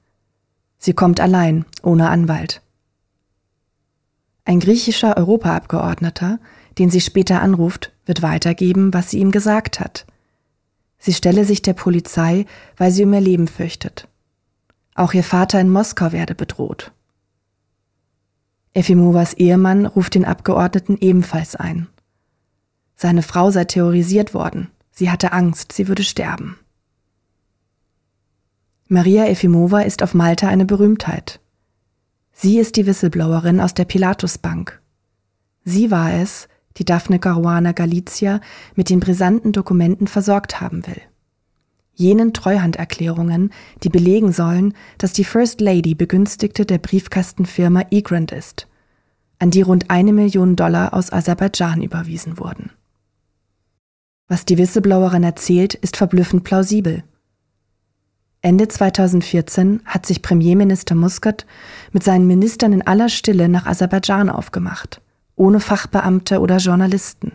Sie 0.79 0.93
kommt 0.93 1.19
allein, 1.19 1.65
ohne 1.83 2.11
Anwalt. 2.11 2.63
Ein 4.47 4.61
griechischer 4.61 5.17
Europaabgeordneter, 5.17 6.39
den 6.79 6.89
sie 6.89 7.01
später 7.01 7.43
anruft, 7.43 7.93
wird 8.07 8.23
weitergeben, 8.23 8.95
was 8.95 9.11
sie 9.11 9.19
ihm 9.19 9.33
gesagt 9.33 9.81
hat. 9.81 10.07
Sie 10.99 11.13
stelle 11.13 11.45
sich 11.45 11.63
der 11.63 11.73
Polizei, 11.73 12.47
weil 12.77 12.93
sie 12.93 13.05
um 13.05 13.13
ihr 13.13 13.21
Leben 13.21 13.49
fürchtet. 13.49 14.07
Auch 14.95 15.13
ihr 15.15 15.25
Vater 15.25 15.61
in 15.61 15.69
Moskau 15.69 16.13
werde 16.13 16.37
bedroht. 16.37 16.93
Efimovas 18.73 19.35
Ehemann 19.35 19.85
ruft 19.85 20.15
den 20.15 20.25
Abgeordneten 20.25 20.97
ebenfalls 21.01 21.57
ein. 21.57 21.89
Seine 22.95 23.23
Frau 23.23 23.51
sei 23.51 23.65
terrorisiert 23.65 24.33
worden. 24.33 24.71
Sie 24.93 25.11
hatte 25.11 25.33
Angst, 25.33 25.73
sie 25.73 25.89
würde 25.89 26.05
sterben. 26.05 26.57
Maria 28.87 29.27
Efimova 29.27 29.81
ist 29.81 30.05
auf 30.05 30.15
Malta 30.15 30.47
eine 30.47 30.67
Berühmtheit. 30.67 31.41
Sie 32.39 32.59
ist 32.59 32.77
die 32.77 32.85
Whistleblowerin 32.85 33.63
aus 33.63 33.73
der 33.73 33.87
Pilatus 33.87 34.37
Bank. 34.37 34.83
Sie 35.65 35.91
war 35.91 36.13
es, 36.13 36.49
die 36.77 36.85
Daphne 36.85 37.19
Caruana 37.19 37.73
Galizia 37.73 38.43
mit 38.75 38.91
den 38.91 39.01
brisanten 39.01 39.53
Dokumenten 39.53 40.07
versorgt 40.07 40.61
haben 40.61 40.87
will. 40.87 41.01
Jenen 41.95 42.35
Treuhanderklärungen, 42.35 43.55
die 43.83 43.89
belegen 43.89 44.33
sollen, 44.33 44.75
dass 44.99 45.15
die 45.15 45.25
First 45.25 45.63
Lady 45.63 45.95
Begünstigte 45.95 46.67
der 46.67 46.77
Briefkastenfirma 46.77 47.87
Egrant 47.91 48.33
ist, 48.33 48.69
an 49.39 49.51
die 49.51 49.63
rund 49.63 49.91
eine 49.91 50.13
Million 50.13 50.57
Dollar 50.57 50.93
aus 50.93 51.15
Aserbaidschan 51.15 51.81
überwiesen 51.81 52.39
wurden. 52.39 52.71
Was 54.29 54.45
die 54.45 54.59
Whistleblowerin 54.59 55.25
erzählt, 55.25 55.73
ist 55.73 55.97
verblüffend 55.97 56.45
plausibel. 56.45 57.03
Ende 58.43 58.69
2014 58.69 59.81
hat 59.85 60.07
sich 60.07 60.23
Premierminister 60.23 60.95
Muscat 60.95 61.47
mit 61.93 62.05
seinen 62.05 62.27
Ministern 62.27 62.73
in 62.73 62.87
aller 62.87 63.09
Stille 63.09 63.49
nach 63.49 63.67
Aserbaidschan 63.67 64.31
aufgemacht, 64.31 65.01
ohne 65.35 65.61
Fachbeamte 65.61 66.41
oder 66.41 66.59
Journalisten. 66.59 67.33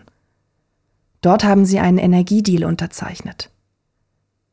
Dort 1.22 1.44
haben 1.44 1.66
sie 1.66 1.80
einen 1.80 1.98
Energiedeal 1.98 2.64
unterzeichnet. 2.66 3.52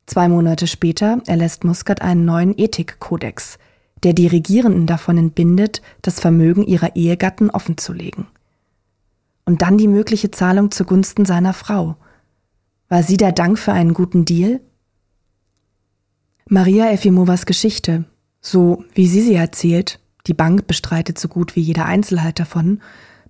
Zwei 0.07 0.29
Monate 0.29 0.67
später 0.67 1.21
erlässt 1.27 1.65
Muscat 1.65 2.03
einen 2.03 2.25
neuen 2.25 2.57
Ethikkodex, 2.57 3.59
der 4.03 4.13
die 4.13 4.27
Regierenden 4.27 4.87
davon 4.87 5.19
entbindet, 5.19 5.83
das 6.03 6.21
Vermögen 6.21 6.63
ihrer 6.63 6.97
Ehegatten 6.97 7.51
offenzulegen. 7.51 8.27
Und 9.45 9.63
dann 9.63 9.79
die 9.79 9.89
mögliche 9.89 10.31
Zahlung 10.31 10.71
zugunsten 10.71 11.25
seiner 11.25 11.53
Frau. 11.53 11.97
War 12.89 13.03
sie 13.03 13.17
der 13.17 13.33
Dank 13.33 13.59
für 13.59 13.73
einen 13.73 13.95
guten 13.95 14.25
Deal? 14.25 14.61
Maria 16.51 16.91
Efimovas 16.91 17.45
Geschichte, 17.45 18.07
so 18.41 18.83
wie 18.95 19.07
sie 19.07 19.21
sie 19.21 19.35
erzählt, 19.35 20.01
die 20.27 20.33
Bank 20.33 20.67
bestreitet 20.67 21.19
so 21.19 21.29
gut 21.29 21.55
wie 21.57 21.61
jeder 21.61 21.85
Einzelheit 21.85 22.41
davon, 22.41 22.81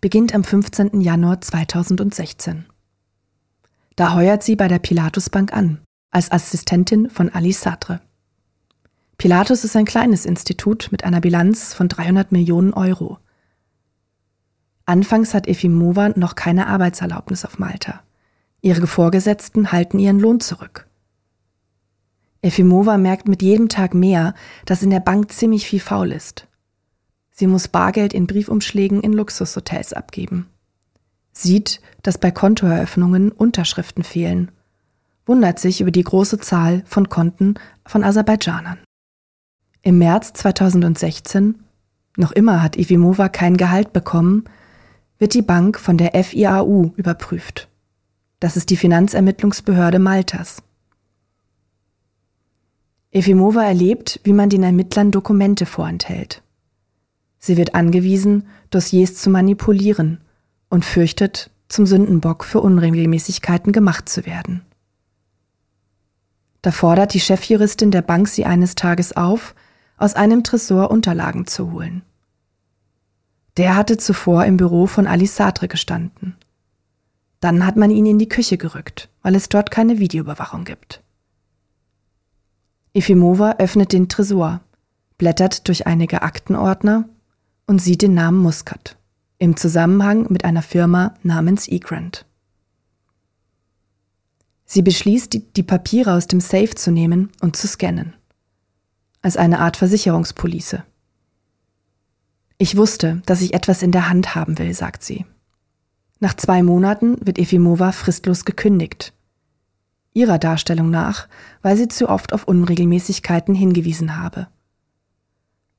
beginnt 0.01 0.37
am 0.37 0.45
15. 0.45 1.01
Januar 1.01 1.41
2016. 1.41 2.67
Da 3.97 4.15
heuert 4.15 4.45
sie 4.45 4.55
bei 4.55 4.69
der 4.69 4.79
Pilatus 4.79 5.31
Bank 5.31 5.53
an 5.53 5.81
als 6.13 6.31
Assistentin 6.31 7.11
von 7.11 7.29
Ali 7.29 7.51
Sadre. 7.51 8.01
Pilatus 9.17 9.65
ist 9.65 9.75
ein 9.75 9.85
kleines 9.85 10.25
Institut 10.25 10.91
mit 10.93 11.03
einer 11.03 11.21
Bilanz 11.21 11.75
von 11.75 11.89
300 11.89 12.31
Millionen 12.31 12.73
Euro. 12.73 13.19
Anfangs 14.85 15.35
hat 15.35 15.49
Efimova 15.49 16.11
noch 16.11 16.37
keine 16.37 16.69
Arbeitserlaubnis 16.69 17.45
auf 17.45 17.59
Malta. 17.59 18.01
Ihre 18.61 18.87
Vorgesetzten 18.87 19.73
halten 19.73 19.99
ihren 19.99 20.21
Lohn 20.21 20.39
zurück. 20.39 20.88
Efimova 22.43 22.99
merkt 22.99 23.29
mit 23.29 23.43
jedem 23.43 23.69
Tag 23.69 23.95
mehr, 23.95 24.35
dass 24.65 24.83
in 24.83 24.91
der 24.91 25.01
Bank 25.01 25.33
ziemlich 25.33 25.67
viel 25.67 25.81
faul 25.81 26.13
ist. 26.13 26.47
Sie 27.31 27.47
muss 27.47 27.69
Bargeld 27.69 28.13
in 28.13 28.27
Briefumschlägen 28.27 29.01
in 29.01 29.13
Luxushotels 29.13 29.93
abgeben. 29.93 30.49
Sieht, 31.33 31.81
dass 32.03 32.19
bei 32.19 32.31
Kontoeröffnungen 32.31 33.31
Unterschriften 33.31 34.05
fehlen 34.05 34.51
wundert 35.29 35.61
sich 35.61 35.81
über 35.81 35.91
die 35.91 36.03
große 36.03 36.39
Zahl 36.39 36.83
von 36.87 37.09
Konten 37.11 37.55
von 37.85 38.03
Aserbaidschanern. 38.03 38.79
Im 39.83 39.99
März 39.99 40.33
2016, 40.33 41.63
noch 42.17 42.33
immer 42.33 42.63
hat 42.63 42.77
Ivimova 42.77 43.29
kein 43.29 43.57
Gehalt 43.57 43.93
bekommen, 43.93 44.45
wird 45.19 45.35
die 45.35 45.43
Bank 45.43 45.79
von 45.79 45.99
der 45.99 46.13
FIAU 46.25 46.93
überprüft. 46.97 47.69
Das 48.41 48.57
ist 48.57 48.71
die 48.71 48.77
Finanzermittlungsbehörde 48.77 49.99
Maltas. 49.99 50.63
Efimova 53.11 53.65
erlebt, 53.65 54.21
wie 54.25 54.33
man 54.33 54.51
den 54.51 54.63
Ermittlern 54.63 55.11
Dokumente 55.11 55.67
vorenthält. 55.67 56.43
Sie 57.39 57.57
wird 57.57 57.75
angewiesen, 57.75 58.49
Dossiers 58.71 59.15
zu 59.15 59.31
manipulieren 59.31 60.21
und 60.69 60.85
fürchtet, 60.85 61.51
zum 61.69 61.87
Sündenbock 61.87 62.45
für 62.45 62.61
Unregelmäßigkeiten 62.61 63.73
gemacht 63.73 64.09
zu 64.09 64.27
werden. 64.27 64.63
Da 66.63 66.73
fordert 66.73 67.15
die 67.15 67.21
Chefjuristin 67.21 67.91
der 67.91 68.03
Bank 68.03 68.29
sie 68.29 68.45
eines 68.45 68.75
Tages 68.75 69.17
auf, 69.17 69.55
aus 69.97 70.15
einem 70.15 70.45
Tresor 70.45 70.91
Unterlagen 70.91 71.47
zu 71.47 71.73
holen. 71.73 72.03
Der 73.57 73.77
hatte 73.77 73.97
zuvor 73.97 74.45
im 74.45 74.57
Büro 74.57 74.87
von 74.87 75.07
Alice 75.07 75.37
Sartre 75.37 75.69
gestanden. 75.69 76.37
Dann 77.41 77.65
hat 77.67 77.77
man 77.77 77.91
ihn 77.91 78.07
in 78.07 78.19
die 78.19 78.29
Küche 78.29 78.59
gerückt, 78.59 79.09
weil 79.23 79.35
es 79.35 79.49
dort 79.49 79.71
keine 79.71 79.99
Videoüberwachung 79.99 80.65
gibt. 80.65 81.03
Efimova 82.99 83.57
öffnet 83.59 83.93
den 83.93 84.09
Tresor, 84.09 84.61
blättert 85.19 85.69
durch 85.69 85.87
einige 85.87 86.23
Aktenordner 86.23 87.09
und 87.67 87.81
sieht 87.81 88.03
den 88.03 88.15
Namen 88.15 88.39
Muscat 88.39 88.97
im 89.39 89.57
Zusammenhang 89.57 90.27
mit 90.31 90.45
einer 90.45 90.63
Firma 90.63 91.15
namens 91.23 91.69
eGrant. 91.69 92.27
Sie 94.65 94.83
beschließt, 94.83 95.39
die 95.57 95.63
Papiere 95.63 96.13
aus 96.13 96.27
dem 96.27 96.41
Safe 96.41 96.75
zu 96.75 96.91
nehmen 96.91 97.31
und 97.41 97.57
zu 97.57 97.69
scannen. 97.69 98.15
Als 99.23 99.37
eine 99.37 99.61
Art 99.61 99.77
Versicherungspolice. 99.77 100.83
Ich 102.59 102.77
wusste, 102.77 103.23
dass 103.27 103.43
ich 103.43 103.55
etwas 103.55 103.83
in 103.83 103.93
der 103.93 104.09
Hand 104.09 104.35
haben 104.35 104.59
will, 104.59 104.75
sagt 104.75 105.05
sie. 105.05 105.25
Nach 106.19 106.35
zwei 106.35 106.65
Monaten 106.65 107.17
wird 107.25 107.39
Efimova 107.39 107.93
fristlos 107.93 108.45
gekündigt. 108.45 109.13
Ihrer 110.19 110.39
Darstellung 110.39 110.91
nach, 110.91 111.29
weil 111.63 111.77
sie 111.77 111.87
zu 111.87 112.09
oft 112.09 112.33
auf 112.33 112.43
Unregelmäßigkeiten 112.45 113.55
hingewiesen 113.55 114.17
habe. 114.17 114.49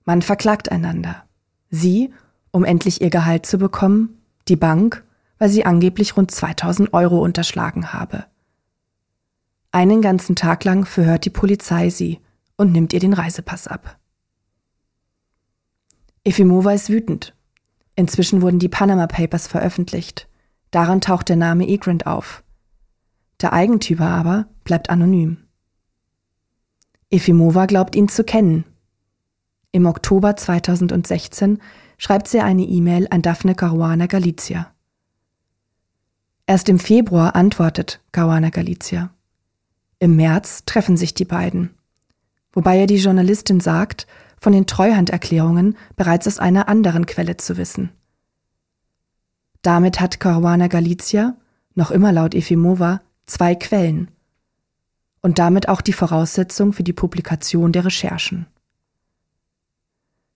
Man 0.05 0.21
verklagt 0.21 0.71
einander. 0.71 1.23
Sie, 1.69 2.13
um 2.51 2.63
endlich 2.63 3.01
ihr 3.01 3.09
Gehalt 3.09 3.45
zu 3.45 3.57
bekommen, 3.57 4.17
die 4.47 4.55
Bank, 4.55 5.03
weil 5.39 5.49
sie 5.49 5.65
angeblich 5.65 6.15
rund 6.15 6.31
2000 6.31 6.93
Euro 6.93 7.19
unterschlagen 7.19 7.91
habe. 7.91 8.25
Einen 9.71 10.01
ganzen 10.01 10.37
Tag 10.37 10.63
lang 10.63 10.85
verhört 10.85 11.25
die 11.25 11.29
Polizei 11.29 11.89
sie 11.89 12.21
und 12.55 12.71
nimmt 12.71 12.93
ihr 12.93 13.01
den 13.01 13.13
Reisepass 13.13 13.67
ab. 13.67 13.97
Efimova 16.23 16.71
ist 16.71 16.89
wütend. 16.89 17.35
Inzwischen 17.95 18.41
wurden 18.41 18.59
die 18.59 18.69
Panama 18.69 19.05
Papers 19.07 19.47
veröffentlicht. 19.47 20.29
Daran 20.71 21.01
taucht 21.01 21.27
der 21.27 21.35
Name 21.35 21.67
Egrant 21.67 22.07
auf. 22.07 22.41
Der 23.41 23.53
Eigentümer 23.53 24.09
aber 24.09 24.47
bleibt 24.63 24.89
anonym. 24.89 25.37
Efimova 27.09 27.65
glaubt 27.65 27.95
ihn 27.95 28.09
zu 28.09 28.23
kennen. 28.23 28.65
Im 29.71 29.85
Oktober 29.85 30.35
2016 30.35 31.59
schreibt 31.97 32.27
sie 32.27 32.39
eine 32.39 32.63
E-Mail 32.63 33.07
an 33.09 33.21
Daphne 33.21 33.55
Caruana 33.55 34.07
Galizia. 34.07 34.71
Erst 36.45 36.69
im 36.69 36.79
Februar 36.79 37.35
antwortet 37.35 38.01
Caruana 38.11 38.49
Galizia. 38.49 39.11
Im 39.99 40.15
März 40.15 40.65
treffen 40.65 40.97
sich 40.97 41.13
die 41.13 41.25
beiden. 41.25 41.71
Wobei 42.51 42.79
er 42.79 42.87
die 42.87 42.97
Journalistin 42.97 43.59
sagt, 43.59 44.07
von 44.39 44.53
den 44.53 44.65
Treuhanderklärungen 44.65 45.77
bereits 45.95 46.27
aus 46.27 46.39
einer 46.39 46.67
anderen 46.67 47.05
Quelle 47.05 47.37
zu 47.37 47.57
wissen. 47.57 47.91
Damit 49.61 49.99
hat 49.99 50.19
Caruana 50.19 50.67
Galizia, 50.67 51.35
noch 51.75 51.91
immer 51.91 52.11
laut 52.11 52.33
Efimova, 52.33 53.01
zwei 53.29 53.55
Quellen 53.55 54.11
und 55.21 55.39
damit 55.39 55.69
auch 55.69 55.81
die 55.81 55.93
Voraussetzung 55.93 56.73
für 56.73 56.83
die 56.83 56.93
Publikation 56.93 57.71
der 57.71 57.85
Recherchen. 57.85 58.47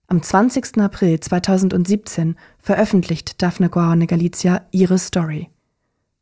Am 0.06 0.22
20. 0.22 0.78
April 0.78 1.18
2017 1.18 2.36
veröffentlicht 2.58 3.42
Daphne 3.42 3.70
Caruana 3.70 4.04
Galizia 4.04 4.66
ihre 4.70 4.98
Story, 4.98 5.48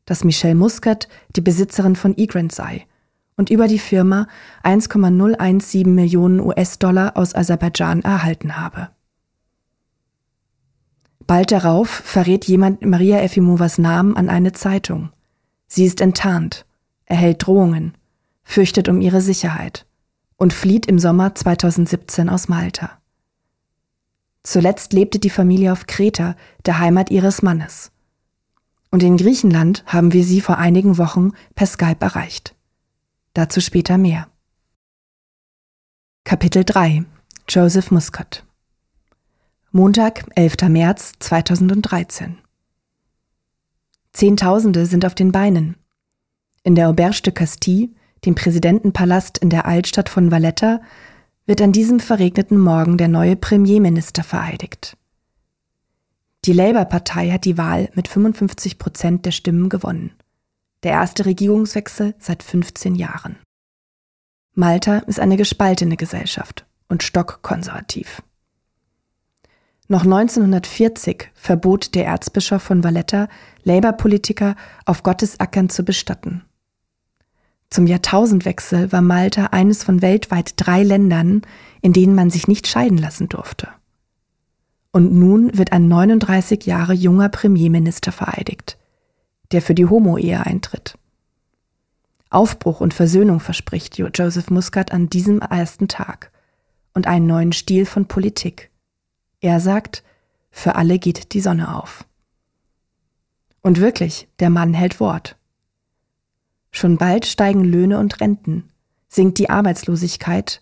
dass 0.05 0.23
Michelle 0.23 0.55
Muscat 0.55 1.07
die 1.35 1.41
Besitzerin 1.41 1.95
von 1.95 2.17
eGrant 2.17 2.53
sei 2.53 2.87
und 3.35 3.49
über 3.49 3.67
die 3.67 3.79
Firma 3.79 4.27
1,017 4.63 5.93
Millionen 5.93 6.39
US-Dollar 6.39 7.17
aus 7.17 7.35
Aserbaidschan 7.35 8.01
erhalten 8.01 8.57
habe. 8.57 8.89
Bald 11.27 11.51
darauf 11.51 11.89
verrät 11.89 12.45
jemand 12.45 12.85
Maria 12.85 13.21
Efimovas 13.21 13.77
Namen 13.77 14.15
an 14.15 14.29
eine 14.29 14.51
Zeitung. 14.51 15.09
Sie 15.67 15.85
ist 15.85 16.01
enttarnt, 16.01 16.65
erhält 17.05 17.45
Drohungen, 17.45 17.95
fürchtet 18.43 18.89
um 18.89 19.01
ihre 19.01 19.21
Sicherheit 19.21 19.85
und 20.37 20.53
flieht 20.53 20.85
im 20.85 20.99
Sommer 20.99 21.35
2017 21.35 22.29
aus 22.29 22.47
Malta. 22.47 22.99
Zuletzt 24.43 24.91
lebte 24.91 25.19
die 25.19 25.29
Familie 25.29 25.71
auf 25.71 25.87
Kreta, 25.87 26.35
der 26.65 26.79
Heimat 26.79 27.11
ihres 27.11 27.41
Mannes. 27.41 27.91
Und 28.91 29.01
in 29.01 29.17
Griechenland 29.17 29.83
haben 29.87 30.11
wir 30.13 30.23
sie 30.23 30.41
vor 30.41 30.57
einigen 30.57 30.97
Wochen 30.97 31.31
per 31.55 31.65
Skype 31.65 32.01
erreicht. 32.01 32.53
Dazu 33.33 33.61
später 33.61 33.97
mehr. 33.97 34.27
Kapitel 36.25 36.63
3 36.63 37.05
Joseph 37.49 37.89
Muscat 37.89 38.45
Montag, 39.71 40.25
11. 40.35 40.69
März 40.69 41.13
2013 41.19 42.37
Zehntausende 44.13 44.85
sind 44.85 45.05
auf 45.05 45.15
den 45.15 45.31
Beinen. 45.31 45.75
In 46.63 46.75
der 46.75 46.89
Auberge 46.89 47.21
de 47.23 47.33
Castille, 47.33 47.89
dem 48.25 48.35
Präsidentenpalast 48.35 49.37
in 49.37 49.49
der 49.49 49.65
Altstadt 49.65 50.09
von 50.09 50.31
Valletta, 50.31 50.81
wird 51.45 51.61
an 51.61 51.73
diesem 51.73 51.99
verregneten 51.99 52.57
Morgen 52.57 52.97
der 52.97 53.09
neue 53.09 53.35
Premierminister 53.35 54.23
vereidigt. 54.23 54.97
Die 56.45 56.53
Labour-Partei 56.53 57.31
hat 57.31 57.45
die 57.45 57.57
Wahl 57.57 57.89
mit 57.95 58.07
55 58.07 58.77
Prozent 58.77 59.25
der 59.25 59.31
Stimmen 59.31 59.69
gewonnen 59.69 60.11
der 60.83 60.91
erste 60.91 61.25
Regierungswechsel 61.25 62.13
seit 62.19 62.43
15 62.43 62.95
Jahren. 62.95 63.37
Malta 64.53 64.99
ist 64.99 65.19
eine 65.19 65.37
gespaltene 65.37 65.97
Gesellschaft 65.97 66.65
und 66.89 67.03
stockkonservativ. 67.03 68.21
Noch 69.87 70.03
1940 70.03 71.31
verbot 71.33 71.95
der 71.95 72.05
Erzbischof 72.05 72.61
von 72.61 72.83
Valletta 72.83 73.27
Labour-Politiker 73.63 74.55
auf 74.85 75.03
Gottesackern 75.03 75.69
zu 75.69 75.83
bestatten. 75.83 76.43
Zum 77.73 77.87
Jahrtausendwechsel 77.87 78.91
war 78.91 79.01
Malta 79.01 79.47
eines 79.47 79.83
von 79.83 80.03
weltweit 80.03 80.53
drei 80.57 80.83
Ländern, 80.83 81.41
in 81.81 81.91
denen 81.91 82.13
man 82.13 82.29
sich 82.29 82.47
nicht 82.47 82.67
scheiden 82.67 82.99
lassen 82.99 83.29
durfte. 83.29 83.67
Und 84.91 85.11
nun 85.11 85.57
wird 85.57 85.71
ein 85.71 85.87
39 85.87 86.67
Jahre 86.67 86.93
junger 86.93 87.29
Premierminister 87.29 88.11
vereidigt, 88.11 88.77
der 89.51 89.63
für 89.63 89.73
die 89.73 89.87
Homo-Ehe 89.87 90.45
eintritt. 90.45 90.99
Aufbruch 92.29 92.79
und 92.79 92.93
Versöhnung 92.93 93.39
verspricht 93.39 93.97
Joseph 93.97 94.51
Muscat 94.51 94.91
an 94.91 95.09
diesem 95.09 95.39
ersten 95.39 95.87
Tag 95.87 96.29
und 96.93 97.07
einen 97.07 97.25
neuen 97.25 97.53
Stil 97.53 97.87
von 97.87 98.07
Politik. 98.07 98.69
Er 99.41 99.59
sagt, 99.59 100.03
für 100.51 100.75
alle 100.75 100.99
geht 100.99 101.33
die 101.33 101.41
Sonne 101.41 101.75
auf. 101.75 102.05
Und 103.63 103.79
wirklich, 103.79 104.27
der 104.39 104.51
Mann 104.51 104.75
hält 104.75 104.99
Wort. 104.99 105.37
Schon 106.73 106.97
bald 106.97 107.25
steigen 107.25 107.63
Löhne 107.63 107.99
und 107.99 108.19
Renten, 108.19 108.69
sinkt 109.07 109.37
die 109.37 109.49
Arbeitslosigkeit, 109.49 110.61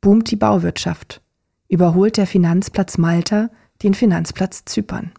boomt 0.00 0.30
die 0.30 0.36
Bauwirtschaft, 0.36 1.20
überholt 1.68 2.16
der 2.16 2.26
Finanzplatz 2.26 2.96
Malta 2.96 3.50
den 3.82 3.92
Finanzplatz 3.92 4.64
Zypern. 4.64 5.12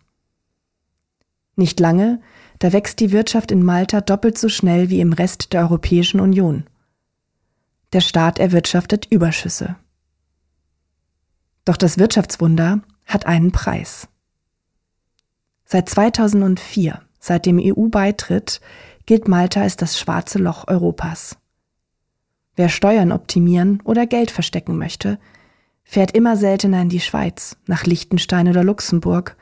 Nicht 1.56 1.80
lange 1.80 2.20
da 2.60 2.74
wächst 2.74 3.00
die 3.00 3.12
Wirtschaft 3.12 3.52
in 3.52 3.64
Malta 3.64 4.02
doppelt 4.02 4.38
so 4.38 4.50
schnell 4.50 4.90
wie 4.90 5.00
im 5.00 5.14
Rest 5.14 5.54
der 5.54 5.62
Europäischen 5.62 6.20
Union. 6.20 6.66
Der 7.94 8.02
Staat 8.02 8.38
erwirtschaftet 8.38 9.08
Überschüsse. 9.10 9.78
Doch 11.64 11.78
das 11.78 11.98
Wirtschaftswunder 11.98 12.82
hat 13.06 13.26
einen 13.26 13.52
Preis. 13.52 14.10
Seit 15.64 15.88
2004, 15.88 17.02
seit 17.20 17.46
dem 17.46 17.60
EU-Beitritt, 17.60 18.60
gilt 19.10 19.28
Malta 19.28 19.64
als 19.64 19.76
das 19.76 20.00
schwarze 20.00 20.38
Loch 20.38 20.68
Europas. 20.68 21.36
Wer 22.56 22.70
Steuern 22.70 23.12
optimieren 23.12 23.82
oder 23.84 24.06
Geld 24.06 24.30
verstecken 24.30 24.78
möchte, 24.78 25.18
fährt 25.84 26.12
immer 26.12 26.38
seltener 26.38 26.84
in 26.84 26.90
die 26.90 27.00
Schweiz, 27.00 27.58
nach 27.66 27.88
Liechtenstein 27.88 28.48
oder 28.48 28.64
Luxemburg, 28.64 29.36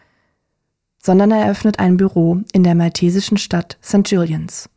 sondern 1.04 1.32
er 1.32 1.44
eröffnet 1.44 1.80
ein 1.80 1.98
Büro 1.98 2.44
in 2.54 2.64
der 2.64 2.76
maltesischen 2.76 3.38
Stadt 3.38 3.78
St. 3.84 4.10
Julians. 4.10 4.70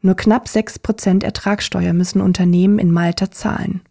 Nur 0.00 0.16
knapp 0.16 0.46
6% 0.46 1.22
Ertragssteuer 1.22 1.92
müssen 1.92 2.20
Unternehmen 2.20 2.80
in 2.80 2.90
Malta 2.90 3.30
zahlen. 3.30 3.82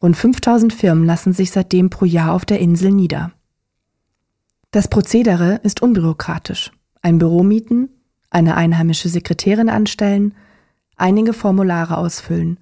Rund 0.00 0.16
5000 0.16 0.72
Firmen 0.72 1.04
lassen 1.04 1.34
sich 1.34 1.50
seitdem 1.50 1.90
pro 1.90 2.06
Jahr 2.06 2.32
auf 2.32 2.46
der 2.46 2.60
Insel 2.60 2.92
nieder. 2.92 3.32
Das 4.70 4.88
Prozedere 4.88 5.60
ist 5.64 5.82
unbürokratisch. 5.82 6.72
Ein 7.02 7.18
Büro 7.18 7.42
mieten, 7.42 7.90
eine 8.32 8.56
einheimische 8.56 9.08
Sekretärin 9.08 9.68
anstellen, 9.68 10.34
einige 10.96 11.32
Formulare 11.32 11.98
ausfüllen. 11.98 12.58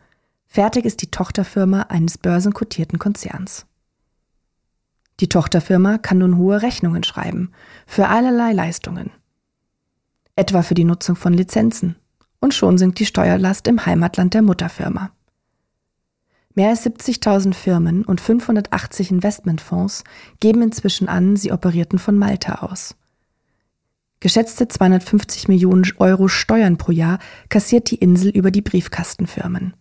Fertig 0.46 0.84
ist 0.84 1.02
die 1.02 1.10
Tochterfirma 1.10 1.82
eines 1.82 2.18
börsenkotierten 2.18 2.98
Konzerns. 2.98 3.66
Die 5.20 5.28
Tochterfirma 5.28 5.98
kann 5.98 6.18
nun 6.18 6.38
hohe 6.38 6.62
Rechnungen 6.62 7.04
schreiben 7.04 7.52
für 7.86 8.08
allerlei 8.08 8.52
Leistungen. 8.52 9.10
Etwa 10.34 10.62
für 10.62 10.74
die 10.74 10.84
Nutzung 10.84 11.16
von 11.16 11.34
Lizenzen. 11.34 11.96
Und 12.40 12.54
schon 12.54 12.78
sinkt 12.78 12.98
die 12.98 13.06
Steuerlast 13.06 13.68
im 13.68 13.84
Heimatland 13.84 14.32
der 14.32 14.40
Mutterfirma. 14.40 15.10
Mehr 16.54 16.70
als 16.70 16.84
70.000 16.84 17.54
Firmen 17.54 18.04
und 18.04 18.20
580 18.20 19.10
Investmentfonds 19.10 20.04
geben 20.40 20.62
inzwischen 20.62 21.08
an, 21.08 21.36
sie 21.36 21.52
operierten 21.52 21.98
von 21.98 22.18
Malta 22.18 22.62
aus. 22.62 22.96
Geschätzte 24.20 24.68
250 24.68 25.48
Millionen 25.48 25.84
Euro 25.98 26.28
Steuern 26.28 26.76
pro 26.76 26.92
Jahr 26.92 27.18
kassiert 27.48 27.90
die 27.90 27.96
Insel 27.96 28.30
über 28.30 28.50
die 28.50 28.62
Briefkastenfirmen. 28.62 29.74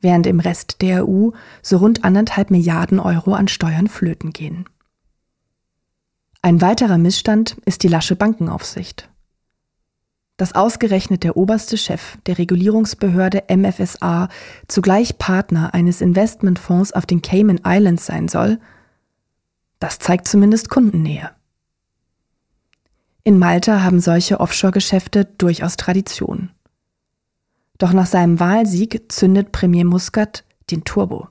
Während 0.00 0.26
im 0.26 0.40
Rest 0.40 0.80
der 0.80 1.06
EU 1.06 1.30
so 1.62 1.76
rund 1.76 2.04
anderthalb 2.04 2.50
Milliarden 2.50 3.00
Euro 3.00 3.34
an 3.34 3.48
Steuern 3.48 3.88
flöten 3.88 4.32
gehen. 4.32 4.66
Ein 6.42 6.60
weiterer 6.60 6.96
Missstand 6.96 7.56
ist 7.66 7.82
die 7.82 7.88
lasche 7.88 8.16
Bankenaufsicht 8.16 9.10
dass 10.40 10.54
ausgerechnet 10.54 11.22
der 11.22 11.36
oberste 11.36 11.76
Chef 11.76 12.16
der 12.24 12.38
Regulierungsbehörde 12.38 13.44
MFSA 13.54 14.30
zugleich 14.68 15.18
Partner 15.18 15.74
eines 15.74 16.00
Investmentfonds 16.00 16.92
auf 16.92 17.04
den 17.04 17.20
Cayman 17.20 17.60
Islands 17.62 18.06
sein 18.06 18.26
soll, 18.26 18.58
das 19.80 19.98
zeigt 19.98 20.26
zumindest 20.26 20.70
Kundennähe. 20.70 21.30
In 23.22 23.38
Malta 23.38 23.82
haben 23.82 24.00
solche 24.00 24.40
Offshore-Geschäfte 24.40 25.24
durchaus 25.24 25.76
Tradition. 25.76 26.50
Doch 27.78 27.92
nach 27.92 28.06
seinem 28.06 28.40
Wahlsieg 28.40 29.10
zündet 29.12 29.52
Premier 29.52 29.84
Muscat 29.84 30.44
den 30.70 30.84
Turbo. 30.84 31.28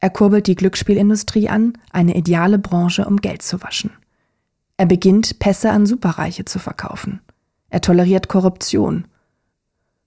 Er 0.00 0.10
kurbelt 0.10 0.46
die 0.46 0.54
Glücksspielindustrie 0.54 1.48
an, 1.48 1.74
eine 1.92 2.16
ideale 2.16 2.58
Branche, 2.58 3.04
um 3.04 3.18
Geld 3.18 3.42
zu 3.42 3.62
waschen. 3.62 3.90
Er 4.76 4.86
beginnt, 4.86 5.38
Pässe 5.38 5.70
an 5.70 5.86
Superreiche 5.86 6.44
zu 6.44 6.58
verkaufen. 6.58 7.20
Er 7.70 7.80
toleriert 7.80 8.28
Korruption. 8.28 9.06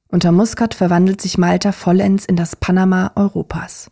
Unter 0.08 0.32
Muscat 0.32 0.74
verwandelt 0.74 1.22
sich 1.22 1.38
Malta 1.38 1.72
vollends 1.72 2.26
in 2.26 2.36
das 2.36 2.56
Panama 2.56 3.12
Europas. 3.15 3.89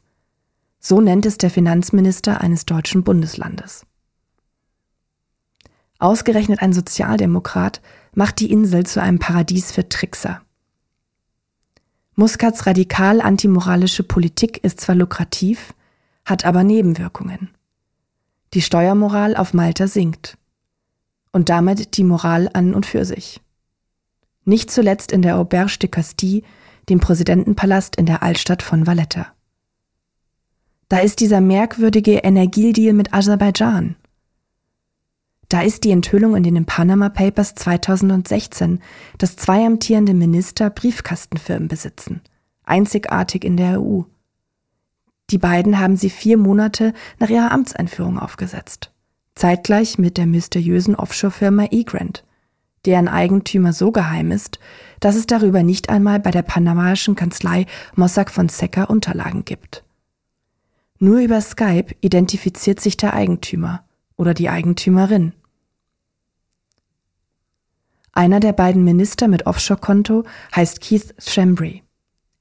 So 0.79 0.99
nennt 0.99 1.25
es 1.25 1.37
der 1.37 1.49
Finanzminister 1.49 2.41
eines 2.41 2.65
deutschen 2.65 3.03
Bundeslandes. 3.03 3.85
Ausgerechnet 6.03 6.61
ein 6.61 6.73
Sozialdemokrat 6.73 7.79
macht 8.13 8.41
die 8.41 8.51
Insel 8.51 8.85
zu 8.85 9.01
einem 9.01 9.19
Paradies 9.19 9.71
für 9.71 9.87
Trickser. 9.87 10.41
Muscats 12.15 12.65
radikal 12.65 13.21
antimoralische 13.21 14.03
Politik 14.03 14.61
ist 14.65 14.81
zwar 14.81 14.95
lukrativ, 14.95 15.73
hat 16.25 16.43
aber 16.43 16.65
Nebenwirkungen. 16.65 17.51
Die 18.53 18.61
Steuermoral 18.61 19.37
auf 19.37 19.53
Malta 19.53 19.87
sinkt. 19.87 20.37
Und 21.31 21.47
damit 21.47 21.95
die 21.95 22.03
Moral 22.03 22.49
an 22.51 22.73
und 22.73 22.85
für 22.85 23.05
sich. 23.05 23.39
Nicht 24.43 24.71
zuletzt 24.71 25.13
in 25.13 25.21
der 25.21 25.37
Auberge 25.37 25.77
de 25.79 25.89
Castille, 25.89 26.41
dem 26.89 26.99
Präsidentenpalast 26.99 27.95
in 27.95 28.07
der 28.07 28.23
Altstadt 28.23 28.61
von 28.61 28.85
Valletta. 28.85 29.27
Da 30.89 30.97
ist 30.97 31.21
dieser 31.21 31.39
merkwürdige 31.39 32.17
Energiedeal 32.17 32.91
mit 32.91 33.13
Aserbaidschan. 33.13 33.95
Da 35.53 35.61
ist 35.61 35.83
die 35.83 35.91
Enthüllung 35.91 36.35
in 36.35 36.41
den 36.41 36.65
Panama 36.65 37.09
Papers 37.09 37.53
2016, 37.53 38.79
dass 39.19 39.35
zwei 39.35 39.63
amtierende 39.63 40.15
Minister 40.15 40.71
Briefkastenfirmen 40.71 41.67
besitzen. 41.67 42.21
Einzigartig 42.63 43.45
in 43.45 43.55
der 43.55 43.79
EU. 43.79 44.01
Die 45.29 45.37
beiden 45.37 45.77
haben 45.77 45.95
sie 45.95 46.09
vier 46.09 46.39
Monate 46.39 46.91
nach 47.19 47.29
ihrer 47.29 47.51
Amtseinführung 47.51 48.17
aufgesetzt. 48.17 48.91
Zeitgleich 49.35 49.99
mit 49.99 50.17
der 50.17 50.25
mysteriösen 50.25 50.95
Offshore-Firma 50.95 51.67
eGrant 51.69 52.25
deren 52.87 53.07
Eigentümer 53.07 53.73
so 53.73 53.91
geheim 53.91 54.31
ist, 54.31 54.57
dass 55.01 55.15
es 55.15 55.27
darüber 55.27 55.61
nicht 55.61 55.89
einmal 55.89 56.19
bei 56.19 56.31
der 56.31 56.41
panamaischen 56.41 57.13
Kanzlei 57.13 57.67
Mossack 57.95 58.31
Fonseca 58.31 58.85
Unterlagen 58.85 59.45
gibt. 59.45 59.83
Nur 60.97 61.19
über 61.19 61.39
Skype 61.41 61.93
identifiziert 62.01 62.79
sich 62.79 62.97
der 62.97 63.13
Eigentümer 63.13 63.83
oder 64.17 64.33
die 64.33 64.49
Eigentümerin. 64.49 65.33
Einer 68.13 68.39
der 68.39 68.53
beiden 68.53 68.83
Minister 68.83 69.27
mit 69.27 69.47
Offshore-Konto 69.47 70.23
heißt 70.55 70.81
Keith 70.81 71.15
Chambry. 71.19 71.81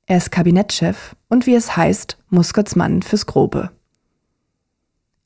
Er 0.06 0.18
ist 0.18 0.30
Kabinettschef 0.30 1.16
und 1.28 1.46
wie 1.46 1.54
es 1.54 1.76
heißt, 1.76 2.18
Muscats 2.28 2.76
Mann 2.76 3.00
fürs 3.00 3.24
Grobe. 3.24 3.70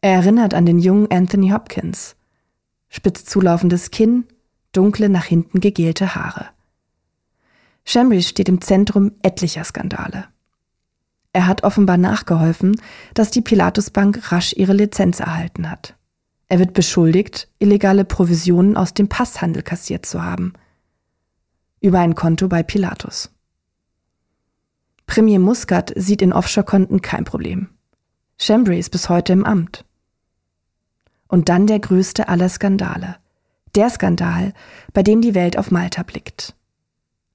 Er 0.01 0.13
erinnert 0.13 0.55
an 0.55 0.65
den 0.65 0.79
jungen 0.79 1.11
Anthony 1.11 1.51
Hopkins. 1.51 2.15
Spitz 2.89 3.25
zulaufendes 3.25 3.91
Kinn, 3.91 4.25
dunkle, 4.71 5.09
nach 5.09 5.25
hinten 5.25 5.59
gegelte 5.59 6.15
Haare. 6.15 6.47
Chambry 7.85 8.23
steht 8.23 8.49
im 8.49 8.61
Zentrum 8.61 9.13
etlicher 9.23 9.65
Skandale. 9.65 10.27
Er 11.33 11.49
hat 11.49 11.65
offenbar 11.65 11.97
nachgeholfen, 11.97 12.81
dass 13.15 13.33
die 13.33 13.43
Pilatus 13.43 13.91
Bank 13.91 14.31
rasch 14.31 14.53
ihre 14.53 14.75
Lizenz 14.75 15.19
erhalten 15.19 15.71
hat. 15.71 15.96
Er 16.49 16.59
wird 16.59 16.75
beschuldigt, 16.75 17.49
illegale 17.59 18.05
Provisionen 18.05 18.77
aus 18.77 18.95
dem 18.95 19.09
Passhandel 19.09 19.63
kassiert 19.63 20.07
zu 20.07 20.23
haben. 20.23 20.53
Über 21.81 21.99
ein 22.01 22.15
Konto 22.15 22.49
bei 22.49 22.63
Pilatus. 22.63 23.31
Premier 25.07 25.39
Muscat 25.39 25.93
sieht 25.97 26.23
in 26.23 26.33
Offshore-Konten 26.33 27.03
kein 27.03 27.25
Problem. 27.25 27.69
Chambry 28.39 28.79
ist 28.79 28.91
bis 28.91 29.09
heute 29.09 29.33
im 29.33 29.45
Amt. 29.45 29.85
Und 31.29 31.49
dann 31.49 31.67
der 31.67 31.81
größte 31.81 32.29
aller 32.29 32.49
Skandale. 32.49 33.17
Der 33.75 33.91
Skandal, 33.91 34.53
bei 34.93 35.03
dem 35.03 35.21
die 35.21 35.35
Welt 35.35 35.59
auf 35.59 35.71
Malta 35.71 36.03
blickt. 36.03 36.55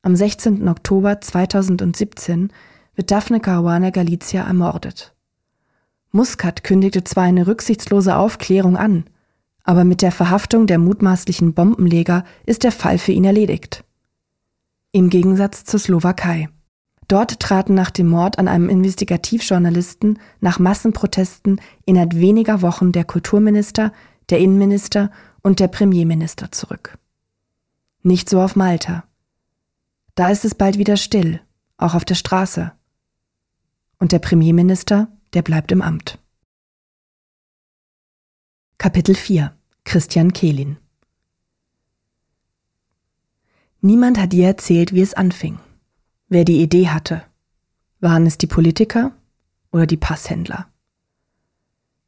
Am 0.03 0.15
16. 0.15 0.67
Oktober 0.67 1.21
2017 1.21 2.51
wird 2.95 3.11
Daphne 3.11 3.39
Caruana 3.39 3.89
Galizia 3.89 4.43
ermordet. 4.43 5.13
Muscat 6.11 6.63
kündigte 6.63 7.03
zwar 7.03 7.23
eine 7.23 7.47
rücksichtslose 7.47 8.15
Aufklärung 8.15 8.77
an, 8.77 9.05
aber 9.63 9.83
mit 9.83 10.01
der 10.01 10.11
Verhaftung 10.11 10.67
der 10.67 10.79
mutmaßlichen 10.79 11.53
Bombenleger 11.53 12.25
ist 12.45 12.63
der 12.63 12.71
Fall 12.71 12.97
für 12.97 13.11
ihn 13.11 13.25
erledigt. 13.25 13.83
Im 14.91 15.09
Gegensatz 15.09 15.63
zur 15.63 15.79
Slowakei. 15.79 16.49
Dort 17.07 17.39
traten 17.39 17.73
nach 17.73 17.91
dem 17.91 18.07
Mord 18.07 18.39
an 18.39 18.47
einem 18.47 18.69
Investigativjournalisten 18.69 20.19
nach 20.39 20.59
Massenprotesten 20.59 21.59
innerhalb 21.85 22.15
weniger 22.15 22.61
Wochen 22.61 22.91
der 22.91 23.03
Kulturminister, 23.03 23.91
der 24.29 24.39
Innenminister 24.39 25.11
und 25.41 25.59
der 25.59 25.67
Premierminister 25.67 26.51
zurück. 26.51 26.97
Nicht 28.03 28.29
so 28.29 28.41
auf 28.41 28.55
Malta. 28.55 29.03
Da 30.15 30.29
ist 30.29 30.45
es 30.45 30.55
bald 30.55 30.77
wieder 30.77 30.97
still, 30.97 31.41
auch 31.77 31.95
auf 31.95 32.05
der 32.05 32.15
Straße. 32.15 32.71
Und 33.99 34.11
der 34.11 34.19
Premierminister, 34.19 35.07
der 35.33 35.41
bleibt 35.41 35.71
im 35.71 35.81
Amt. 35.81 36.19
Kapitel 38.77 39.15
4 39.15 39.55
Christian 39.83 40.33
Kehlin 40.33 40.77
Niemand 43.81 44.19
hat 44.19 44.33
dir 44.33 44.47
erzählt, 44.47 44.93
wie 44.93 45.01
es 45.01 45.13
anfing, 45.13 45.59
wer 46.27 46.45
die 46.45 46.61
Idee 46.61 46.89
hatte. 46.89 47.23
Waren 47.99 48.25
es 48.25 48.37
die 48.37 48.47
Politiker 48.47 49.11
oder 49.71 49.87
die 49.87 49.97
Passhändler? 49.97 50.71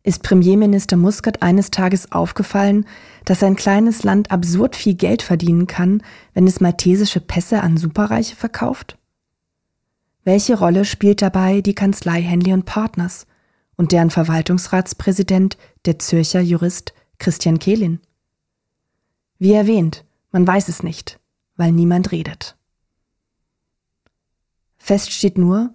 ist 0.03 0.21
Premierminister 0.21 0.97
Muscat 0.97 1.41
eines 1.41 1.71
Tages 1.71 2.11
aufgefallen, 2.11 2.85
dass 3.23 3.39
sein 3.39 3.55
kleines 3.55 4.03
Land 4.03 4.31
absurd 4.31 4.75
viel 4.75 4.95
Geld 4.95 5.21
verdienen 5.21 5.65
kann, 5.65 6.03
wenn 6.33 6.45
es 6.45 6.59
maltesische 6.59 7.21
Pässe 7.21 7.61
an 7.61 7.77
Superreiche 7.77 8.35
verkauft? 8.35 8.97
Welche 10.23 10.57
Rolle 10.57 10.85
spielt 10.85 11.21
dabei 11.21 11.61
die 11.61 11.75
Kanzlei 11.75 12.21
Henley 12.21 12.61
Partners 12.61 13.27
und 13.75 13.91
deren 13.91 14.09
Verwaltungsratspräsident, 14.09 15.57
der 15.85 15.99
Zürcher 15.99 16.41
Jurist 16.41 16.93
Christian 17.19 17.59
Kehlin? 17.59 17.99
Wie 19.37 19.53
erwähnt, 19.53 20.05
man 20.31 20.47
weiß 20.47 20.69
es 20.69 20.83
nicht, 20.83 21.19
weil 21.57 21.71
niemand 21.71 22.11
redet. 22.11 22.55
Fest 24.77 25.11
steht 25.11 25.37
nur, 25.37 25.73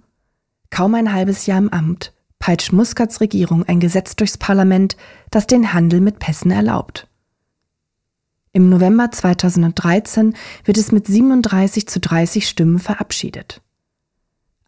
kaum 0.71 0.95
ein 0.95 1.13
halbes 1.13 1.47
Jahr 1.47 1.59
im 1.59 1.69
Amt 1.69 2.15
peitscht 2.39 2.73
Muscats 2.73 3.21
Regierung 3.21 3.65
ein 3.65 3.81
Gesetz 3.81 4.17
durchs 4.17 4.39
Parlament, 4.39 4.97
das 5.31 5.47
den 5.47 5.73
Handel 5.73 6.01
mit 6.01 6.19
Pässen 6.19 6.51
erlaubt. 6.51 7.09
Im 8.53 8.71
November 8.71 9.11
2013 9.11 10.35
wird 10.65 10.79
es 10.79 10.91
mit 10.91 11.07
37 11.07 11.87
zu 11.87 12.01
30 12.01 12.49
Stimmen 12.49 12.79
verabschiedet. 12.79 13.61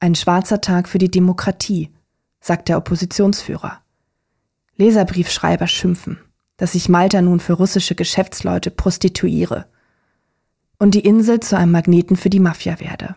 Ein 0.03 0.15
schwarzer 0.15 0.63
Tag 0.63 0.89
für 0.89 0.97
die 0.97 1.11
Demokratie, 1.11 1.91
sagt 2.41 2.71
der 2.71 2.79
Oppositionsführer. 2.79 3.83
Leserbriefschreiber 4.77 5.67
schimpfen, 5.67 6.19
dass 6.57 6.73
sich 6.73 6.89
Malta 6.89 7.21
nun 7.21 7.39
für 7.39 7.53
russische 7.53 7.95
Geschäftsleute 7.95 8.71
prostituiere 8.71 9.67
und 10.79 10.95
die 10.95 11.05
Insel 11.05 11.41
zu 11.41 11.55
einem 11.57 11.73
Magneten 11.73 12.17
für 12.17 12.31
die 12.31 12.41
Mafia 12.41 12.81
werde. 12.81 13.15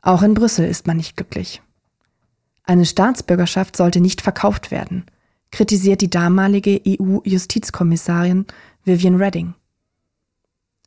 Auch 0.00 0.22
in 0.22 0.32
Brüssel 0.32 0.66
ist 0.66 0.86
man 0.86 0.96
nicht 0.96 1.18
glücklich. 1.18 1.60
Eine 2.64 2.86
Staatsbürgerschaft 2.86 3.76
sollte 3.76 4.00
nicht 4.00 4.22
verkauft 4.22 4.70
werden. 4.70 5.04
kritisiert 5.50 6.00
die 6.00 6.08
damalige 6.08 6.80
EU-Justizkommissarin 6.86 8.46
Vivian 8.84 9.16
Redding. 9.16 9.54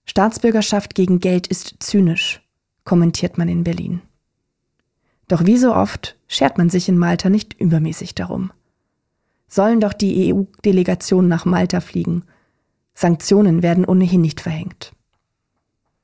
Staatsbürgerschaft 0.06 0.96
gegen 0.96 1.20
Geld 1.20 1.48
ist 1.48 1.76
zynisch, 1.80 2.43
kommentiert 2.84 3.38
man 3.38 3.48
in 3.48 3.64
Berlin. 3.64 4.02
Doch 5.28 5.46
wie 5.46 5.58
so 5.58 5.74
oft 5.74 6.18
schert 6.28 6.58
man 6.58 6.70
sich 6.70 6.90
in 6.90 6.98
Malta 6.98 7.30
nicht 7.30 7.60
übermäßig 7.60 8.16
darum. 8.16 8.52
Sollen 9.48 9.80
doch 9.80 9.94
die 9.94 10.34
EU-Delegationen 10.34 11.30
nach 11.30 11.46
Malta 11.46 11.80
fliegen. 11.80 12.24
Sanktionen 12.94 13.64
werden 13.64 13.86
ohnehin 13.86 14.22
nicht 14.22 14.42
verhängt. 14.42 14.94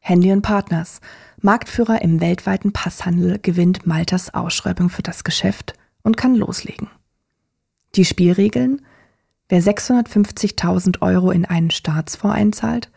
Hanley 0.02 0.40
Partners, 0.40 1.02
Marktführer 1.42 2.02
im 2.02 2.22
weltweiten 2.22 2.72
Passhandel, 2.72 3.40
gewinnt 3.40 3.86
Maltas 3.86 4.34
Ausschreibung 4.34 4.90
für 4.90 5.04
das 5.04 5.24
Geschäft 5.24 5.74
und 6.04 6.18
kann 6.18 6.36
loslegen. 6.36 6.90
Die 7.96 8.06
Spielregeln? 8.06 8.82
Wer 9.50 9.62
650.000 9.62 11.02
Euro 11.02 11.32
in 11.32 11.46
einen 11.46 11.72
Staatsfonds 11.72 12.38
einzahlt, 12.38 12.92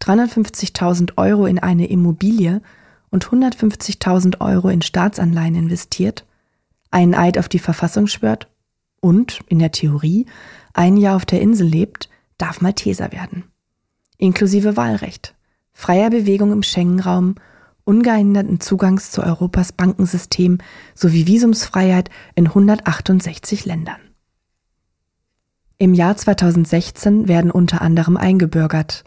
350.000 0.00 1.18
Euro 1.18 1.46
in 1.46 1.58
eine 1.58 1.86
Immobilie 1.88 2.62
und 3.10 3.26
150.000 3.26 4.40
Euro 4.40 4.68
in 4.68 4.82
Staatsanleihen 4.82 5.54
investiert, 5.54 6.24
einen 6.90 7.14
Eid 7.14 7.38
auf 7.38 7.48
die 7.48 7.58
Verfassung 7.58 8.06
schwört 8.06 8.48
und, 9.00 9.40
in 9.48 9.58
der 9.58 9.72
Theorie, 9.72 10.26
ein 10.72 10.96
Jahr 10.96 11.16
auf 11.16 11.24
der 11.24 11.40
Insel 11.40 11.66
lebt, 11.66 12.08
darf 12.38 12.60
Malteser 12.60 13.12
werden. 13.12 13.44
Inklusive 14.18 14.76
Wahlrecht, 14.76 15.34
freier 15.72 16.10
Bewegung 16.10 16.52
im 16.52 16.62
Schengen-Raum, 16.62 17.36
ungehinderten 17.84 18.60
Zugangs 18.60 19.10
zu 19.10 19.22
Europas 19.22 19.72
Bankensystem 19.72 20.58
sowie 20.94 21.26
Visumsfreiheit 21.26 22.10
in 22.34 22.46
168 22.46 23.64
Ländern. 23.64 24.00
Im 25.78 25.94
Jahr 25.94 26.16
2016 26.16 27.26
werden 27.26 27.50
unter 27.50 27.80
anderem 27.80 28.18
eingebürgert 28.18 29.04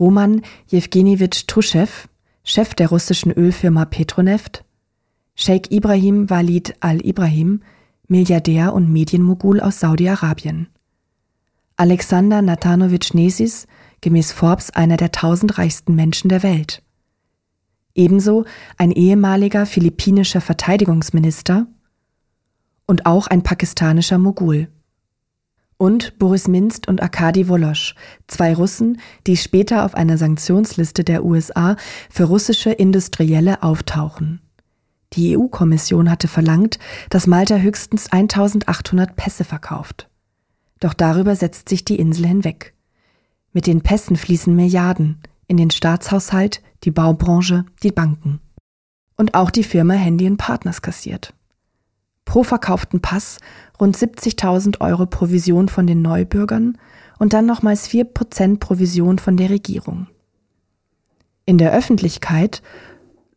Roman 0.00 0.42
Jewgenjewitsch 0.66 1.46
Tuschew, 1.46 1.88
Chef 2.48 2.76
der 2.76 2.90
russischen 2.90 3.32
Ölfirma 3.32 3.86
Petroneft, 3.86 4.64
Sheikh 5.34 5.74
Ibrahim 5.74 6.30
Walid 6.30 6.76
al-Ibrahim, 6.78 7.64
Milliardär 8.06 8.72
und 8.72 8.88
Medienmogul 8.88 9.60
aus 9.60 9.80
Saudi-Arabien. 9.80 10.68
Alexander 11.76 12.42
Nathanowitsch 12.42 13.14
Nesis, 13.14 13.66
gemäß 14.00 14.30
Forbes 14.30 14.70
einer 14.70 14.96
der 14.96 15.10
tausend 15.10 15.58
reichsten 15.58 15.96
Menschen 15.96 16.28
der 16.28 16.44
Welt. 16.44 16.84
Ebenso 17.96 18.44
ein 18.76 18.92
ehemaliger 18.92 19.66
philippinischer 19.66 20.40
Verteidigungsminister 20.40 21.66
und 22.86 23.06
auch 23.06 23.26
ein 23.26 23.42
pakistanischer 23.42 24.18
Mogul. 24.18 24.68
Und 25.78 26.18
Boris 26.18 26.48
Minst 26.48 26.88
und 26.88 27.02
Arkadi 27.02 27.48
Wolosch, 27.48 27.94
zwei 28.28 28.54
Russen, 28.54 29.00
die 29.26 29.36
später 29.36 29.84
auf 29.84 29.94
einer 29.94 30.16
Sanktionsliste 30.16 31.04
der 31.04 31.24
USA 31.24 31.76
für 32.10 32.24
russische 32.24 32.70
Industrielle 32.70 33.62
auftauchen. 33.62 34.40
Die 35.12 35.36
EU-Kommission 35.36 36.10
hatte 36.10 36.28
verlangt, 36.28 36.78
dass 37.10 37.26
Malta 37.26 37.56
höchstens 37.56 38.10
1800 38.10 39.16
Pässe 39.16 39.44
verkauft. 39.44 40.08
Doch 40.80 40.94
darüber 40.94 41.36
setzt 41.36 41.68
sich 41.68 41.84
die 41.84 41.98
Insel 41.98 42.26
hinweg. 42.26 42.74
Mit 43.52 43.66
den 43.66 43.82
Pässen 43.82 44.16
fließen 44.16 44.54
Milliarden 44.54 45.18
in 45.46 45.56
den 45.56 45.70
Staatshaushalt, 45.70 46.62
die 46.84 46.90
Baubranche, 46.90 47.64
die 47.82 47.92
Banken. 47.92 48.40
Und 49.16 49.34
auch 49.34 49.50
die 49.50 49.64
Firma 49.64 49.94
Handy 49.94 50.28
Partners 50.36 50.82
kassiert. 50.82 51.32
Pro 52.26 52.42
verkauften 52.42 53.00
Pass 53.00 53.38
rund 53.80 53.96
70.000 53.96 54.82
Euro 54.82 55.06
Provision 55.06 55.70
von 55.70 55.86
den 55.86 56.02
Neubürgern 56.02 56.76
und 57.18 57.32
dann 57.32 57.46
nochmals 57.46 57.88
4% 57.88 58.58
Provision 58.58 59.18
von 59.18 59.38
der 59.38 59.48
Regierung. 59.48 60.08
In 61.46 61.56
der 61.56 61.72
Öffentlichkeit 61.72 62.60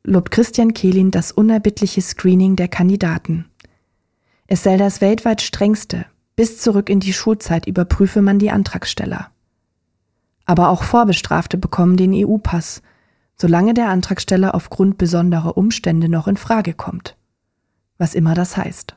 lobt 0.04 0.32
Christian 0.32 0.74
Kehlin 0.74 1.12
das 1.12 1.32
unerbittliche 1.32 2.02
Screening 2.02 2.58
der 2.58 2.68
Kandidaten. 2.68 3.46
Es 4.48 4.64
sei 4.64 4.76
das 4.76 5.00
weltweit 5.00 5.42
strengste, 5.42 6.06
bis 6.36 6.60
zurück 6.60 6.90
in 6.90 7.00
die 7.00 7.14
Schulzeit 7.14 7.68
überprüfe 7.68 8.22
man 8.22 8.40
die 8.40 8.50
Antragsteller. 8.50 9.30
Aber 10.46 10.70
auch 10.70 10.82
Vorbestrafte 10.82 11.60
bekommen 11.60 11.96
den 11.96 12.14
EU-Pass, 12.14 12.82
solange 13.36 13.76
der 13.76 13.90
Antragsteller 13.90 14.56
aufgrund 14.56 14.98
besonderer 14.98 15.58
Umstände 15.58 16.10
noch 16.10 16.28
in 16.28 16.38
Frage 16.38 16.74
kommt. 16.74 17.19
Was 18.00 18.16
immer 18.16 18.34
das 18.34 18.58
heißt. 18.58 18.96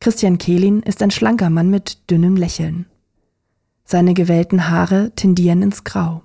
Christian 0.00 0.38
Kehlin 0.38 0.80
ist 0.80 1.02
ein 1.02 1.10
schlanker 1.10 1.50
Mann 1.50 1.68
mit 1.68 2.10
dünnem 2.10 2.36
Lächeln. 2.36 2.86
Seine 3.84 4.14
gewellten 4.14 4.70
Haare 4.70 5.12
tendieren 5.14 5.60
ins 5.60 5.84
Grau. 5.84 6.22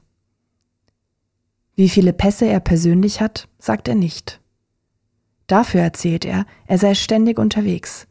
Wie 1.76 1.90
viele 1.90 2.14
Pässe 2.14 2.46
er 2.46 2.60
persönlich 2.60 3.20
hat, 3.20 3.50
sagt 3.60 3.88
er 3.88 3.96
nicht. 3.96 4.40
Dafür 5.48 5.82
erzählt 5.82 6.26
er, 6.26 6.46
er 6.66 6.78
sei 6.78 6.94
ständig 6.94 7.40
unterwegs. 7.40 8.08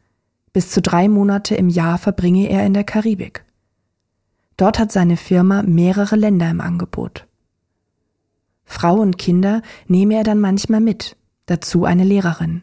Bis 0.53 0.69
zu 0.71 0.81
drei 0.81 1.07
Monate 1.07 1.55
im 1.55 1.69
Jahr 1.69 1.97
verbringe 1.97 2.49
er 2.49 2.65
in 2.65 2.73
der 2.73 2.83
Karibik. 2.83 3.45
Dort 4.57 4.79
hat 4.79 4.91
seine 4.91 5.17
Firma 5.17 5.63
mehrere 5.63 6.15
Länder 6.15 6.49
im 6.49 6.61
Angebot. 6.61 7.27
Frau 8.65 8.95
und 8.95 9.17
Kinder 9.17 9.61
nehme 9.87 10.15
er 10.15 10.23
dann 10.23 10.39
manchmal 10.39 10.81
mit, 10.81 11.15
dazu 11.47 11.85
eine 11.85 12.03
Lehrerin. 12.03 12.61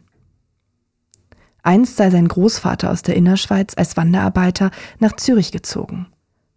Einst 1.61 1.97
sei 1.97 2.09
sein 2.09 2.29
Großvater 2.29 2.89
aus 2.89 3.01
der 3.01 3.17
Innerschweiz 3.17 3.73
als 3.75 3.97
Wanderarbeiter 3.97 4.71
nach 4.99 5.17
Zürich 5.17 5.51
gezogen, 5.51 6.07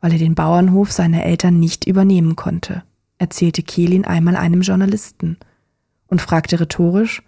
weil 0.01 0.13
er 0.13 0.19
den 0.19 0.37
Bauernhof 0.37 0.93
seiner 0.93 1.25
Eltern 1.25 1.59
nicht 1.59 1.87
übernehmen 1.87 2.37
konnte 2.37 2.85
erzählte 3.19 3.63
Kehlin 3.63 4.05
einmal 4.05 4.37
einem 4.37 4.63
Journalisten 4.63 5.37
und 6.07 6.23
fragte 6.23 6.59
rhetorisch, 6.59 7.23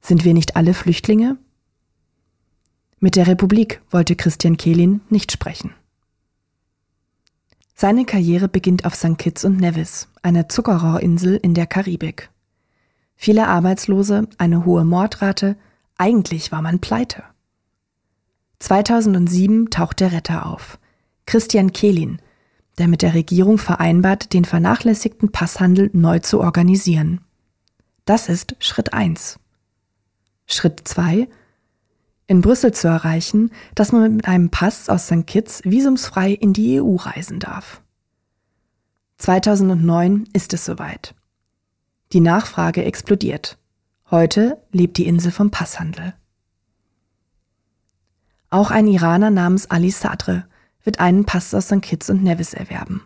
sind 0.00 0.24
wir 0.24 0.34
nicht 0.34 0.56
alle 0.56 0.74
Flüchtlinge? 0.74 1.38
Mit 3.00 3.16
der 3.16 3.26
Republik 3.26 3.82
wollte 3.90 4.16
Christian 4.16 4.56
Kehlin 4.56 5.00
nicht 5.08 5.32
sprechen. 5.32 5.72
Seine 7.74 8.04
Karriere 8.04 8.48
beginnt 8.48 8.84
auf 8.84 8.94
St. 8.94 9.18
Kitts 9.18 9.44
und 9.44 9.56
Nevis, 9.56 10.08
einer 10.22 10.48
Zuckerrohrinsel 10.48 11.36
in 11.36 11.54
der 11.54 11.66
Karibik. 11.66 12.30
Viele 13.24 13.48
Arbeitslose, 13.48 14.28
eine 14.36 14.66
hohe 14.66 14.84
Mordrate, 14.84 15.56
eigentlich 15.96 16.52
war 16.52 16.60
man 16.60 16.80
pleite. 16.80 17.22
2007 18.58 19.70
taucht 19.70 20.00
der 20.00 20.12
Retter 20.12 20.44
auf. 20.44 20.78
Christian 21.24 21.72
Kehlin, 21.72 22.20
der 22.76 22.86
mit 22.86 23.00
der 23.00 23.14
Regierung 23.14 23.56
vereinbart, 23.56 24.34
den 24.34 24.44
vernachlässigten 24.44 25.32
Passhandel 25.32 25.88
neu 25.94 26.18
zu 26.18 26.38
organisieren. 26.38 27.22
Das 28.04 28.28
ist 28.28 28.56
Schritt 28.58 28.92
1. 28.92 29.38
Schritt 30.44 30.86
2. 30.86 31.26
In 32.26 32.42
Brüssel 32.42 32.72
zu 32.74 32.88
erreichen, 32.88 33.52
dass 33.74 33.90
man 33.90 34.16
mit 34.16 34.28
einem 34.28 34.50
Pass 34.50 34.90
aus 34.90 35.06
St. 35.06 35.26
Kitts 35.26 35.62
visumsfrei 35.64 36.32
in 36.32 36.52
die 36.52 36.78
EU 36.78 36.96
reisen 36.96 37.40
darf. 37.40 37.80
2009 39.16 40.28
ist 40.34 40.52
es 40.52 40.66
soweit. 40.66 41.14
Die 42.12 42.20
Nachfrage 42.20 42.84
explodiert. 42.84 43.58
Heute 44.10 44.58
lebt 44.70 44.98
die 44.98 45.06
Insel 45.06 45.32
vom 45.32 45.50
Passhandel. 45.50 46.14
Auch 48.50 48.70
ein 48.70 48.86
Iraner 48.86 49.30
namens 49.30 49.70
Ali 49.70 49.90
Sadre 49.90 50.46
wird 50.84 51.00
einen 51.00 51.24
Pass 51.24 51.54
aus 51.54 51.66
St. 51.66 51.82
Kitts 51.82 52.10
und 52.10 52.22
Nevis 52.22 52.54
erwerben 52.54 53.02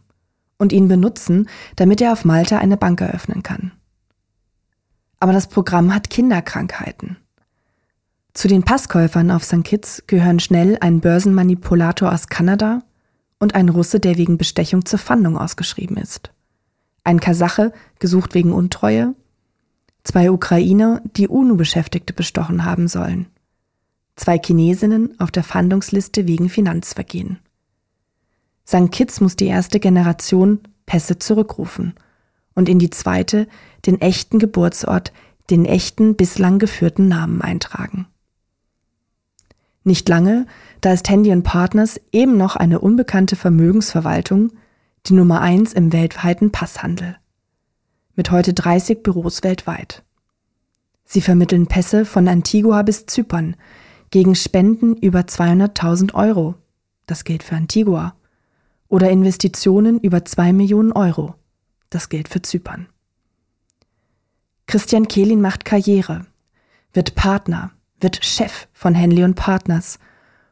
und 0.58 0.72
ihn 0.72 0.88
benutzen, 0.88 1.48
damit 1.76 2.00
er 2.00 2.12
auf 2.12 2.24
Malta 2.24 2.58
eine 2.58 2.76
Bank 2.76 3.00
eröffnen 3.00 3.42
kann. 3.42 3.72
Aber 5.20 5.32
das 5.32 5.48
Programm 5.48 5.94
hat 5.94 6.11
Kinderkrankheiten. 6.11 7.16
Zu 8.34 8.46
den 8.46 8.62
Passkäufern 8.62 9.30
auf 9.30 9.44
St. 9.44 9.64
Kitts 9.64 10.04
gehören 10.06 10.38
schnell 10.38 10.76
ein 10.80 11.00
Börsenmanipulator 11.00 12.12
aus 12.12 12.28
Kanada 12.28 12.82
und 13.38 13.54
ein 13.54 13.68
Russe, 13.68 14.00
der 14.00 14.16
wegen 14.16 14.38
Bestechung 14.38 14.84
zur 14.84 14.98
Fahndung 14.98 15.38
ausgeschrieben 15.38 15.96
ist. 15.96 16.30
Ein 17.04 17.20
Kasache, 17.20 17.72
gesucht 17.98 18.34
wegen 18.34 18.52
Untreue, 18.52 19.14
zwei 20.04 20.30
Ukrainer, 20.30 21.02
die 21.16 21.28
UNO-Beschäftigte 21.28 22.12
bestochen 22.12 22.64
haben 22.64 22.88
sollen, 22.88 23.26
zwei 24.16 24.38
Chinesinnen 24.38 25.18
auf 25.20 25.30
der 25.30 25.44
Fahndungsliste 25.44 26.26
wegen 26.26 26.48
Finanzvergehen. 26.48 27.38
St. 28.66 28.90
Kitts 28.90 29.20
muss 29.20 29.37
die 29.37 29.46
erste 29.46 29.80
Generation 29.80 30.61
Pässe 30.84 31.18
zurückrufen 31.18 31.94
und 32.54 32.68
in 32.68 32.78
die 32.78 32.90
zweite 32.90 33.46
den 33.87 34.00
echten 34.00 34.38
Geburtsort, 34.38 35.12
den 35.50 35.64
echten 35.64 36.16
bislang 36.16 36.58
geführten 36.58 37.08
Namen 37.08 37.40
eintragen. 37.40 38.06
Nicht 39.84 40.08
lange, 40.08 40.46
da 40.80 40.92
ist 40.92 41.08
Handy 41.08 41.34
Partners 41.40 42.00
eben 42.12 42.37
noch 42.37 42.56
eine 42.56 42.80
unbekannte 42.80 43.37
Vermögensverwaltung, 43.37 44.52
die 45.06 45.14
Nummer 45.14 45.40
eins 45.40 45.72
im 45.72 45.92
weltweiten 45.92 46.52
Passhandel. 46.52 47.16
Mit 48.14 48.30
heute 48.30 48.52
30 48.52 49.02
Büros 49.02 49.42
weltweit. 49.42 50.02
Sie 51.04 51.20
vermitteln 51.20 51.66
Pässe 51.66 52.04
von 52.04 52.28
Antigua 52.28 52.82
bis 52.82 53.06
Zypern, 53.06 53.56
gegen 54.11 54.34
Spenden 54.34 54.96
über 54.96 55.20
200.000 55.20 56.14
Euro. 56.14 56.54
Das 57.06 57.24
gilt 57.24 57.42
für 57.42 57.56
Antigua. 57.56 58.14
Oder 58.88 59.11
Investitionen 59.11 59.98
über 60.00 60.24
2 60.24 60.52
Millionen 60.52 60.92
Euro. 60.92 61.34
Das 61.90 62.08
gilt 62.08 62.28
für 62.28 62.42
Zypern. 62.42 62.88
Christian 64.66 65.08
Kehlin 65.08 65.40
macht 65.40 65.64
Karriere, 65.64 66.26
wird 66.92 67.14
Partner, 67.14 67.70
wird 68.00 68.24
Chef 68.24 68.68
von 68.72 68.94
Henley 68.94 69.24
und 69.24 69.34
Partners 69.34 69.98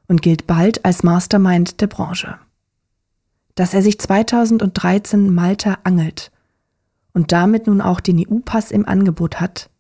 und 0.09 0.22
gilt 0.22 0.46
bald 0.46 0.85
als 0.85 1.02
Mastermind 1.02 1.80
der 1.80 1.87
Branche. 1.87 2.38
Dass 3.57 3.75
er 3.75 3.83
sich 3.83 3.99
2013 3.99 5.35
Malta 5.35 5.79
angelt 5.83 6.31
und 7.12 7.33
damit 7.33 7.66
nun 7.66 7.81
auch 7.81 7.99
den 7.99 8.25
EU-Pass 8.25 8.71
im 8.71 8.87
Angebot 8.87 9.40
hat, 9.40 9.71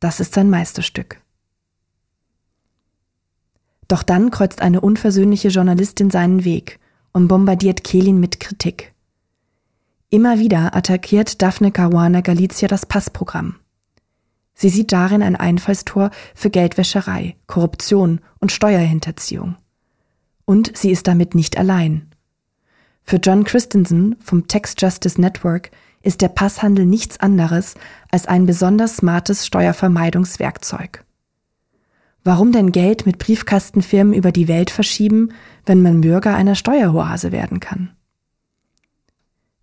das 0.00 0.20
ist 0.20 0.32
sein 0.32 0.48
Meisterstück. 0.48 1.20
Doch 3.88 4.02
dann 4.02 4.30
kreuzt 4.30 4.62
eine 4.62 4.80
unversöhnliche 4.80 5.48
Journalistin 5.48 6.10
seinen 6.10 6.44
Weg 6.44 6.78
und 7.12 7.28
bombardiert 7.28 7.84
Kehlin 7.84 8.20
mit 8.20 8.40
Kritik. 8.40 8.94
Immer 10.08 10.38
wieder 10.38 10.74
attackiert 10.74 11.42
Daphne 11.42 11.72
Caruana 11.72 12.20
Galizia 12.20 12.68
das 12.68 12.86
Passprogramm. 12.86 13.56
Sie 14.54 14.68
sieht 14.68 14.92
darin 14.92 15.22
ein 15.22 15.36
Einfallstor 15.36 16.10
für 16.34 16.50
Geldwäscherei, 16.50 17.36
Korruption 17.46 18.20
und 18.38 18.52
Steuerhinterziehung. 18.52 19.56
Und 20.44 20.76
sie 20.76 20.90
ist 20.90 21.06
damit 21.06 21.34
nicht 21.34 21.58
allein. 21.58 22.08
Für 23.08 23.18
John 23.18 23.44
Christensen 23.44 24.16
vom 24.20 24.48
Tax 24.48 24.74
Justice 24.76 25.20
Network 25.20 25.70
ist 26.02 26.22
der 26.22 26.28
Passhandel 26.28 26.86
nichts 26.86 27.20
anderes 27.20 27.74
als 28.10 28.26
ein 28.26 28.46
besonders 28.46 28.96
smartes 28.96 29.46
Steuervermeidungswerkzeug. 29.46 31.04
Warum 32.24 32.50
denn 32.50 32.72
Geld 32.72 33.06
mit 33.06 33.18
Briefkastenfirmen 33.18 34.12
über 34.12 34.32
die 34.32 34.48
Welt 34.48 34.70
verschieben, 34.70 35.28
wenn 35.64 35.82
man 35.82 36.00
Bürger 36.00 36.34
einer 36.34 36.56
Steueroase 36.56 37.30
werden 37.30 37.60
kann? 37.60 37.90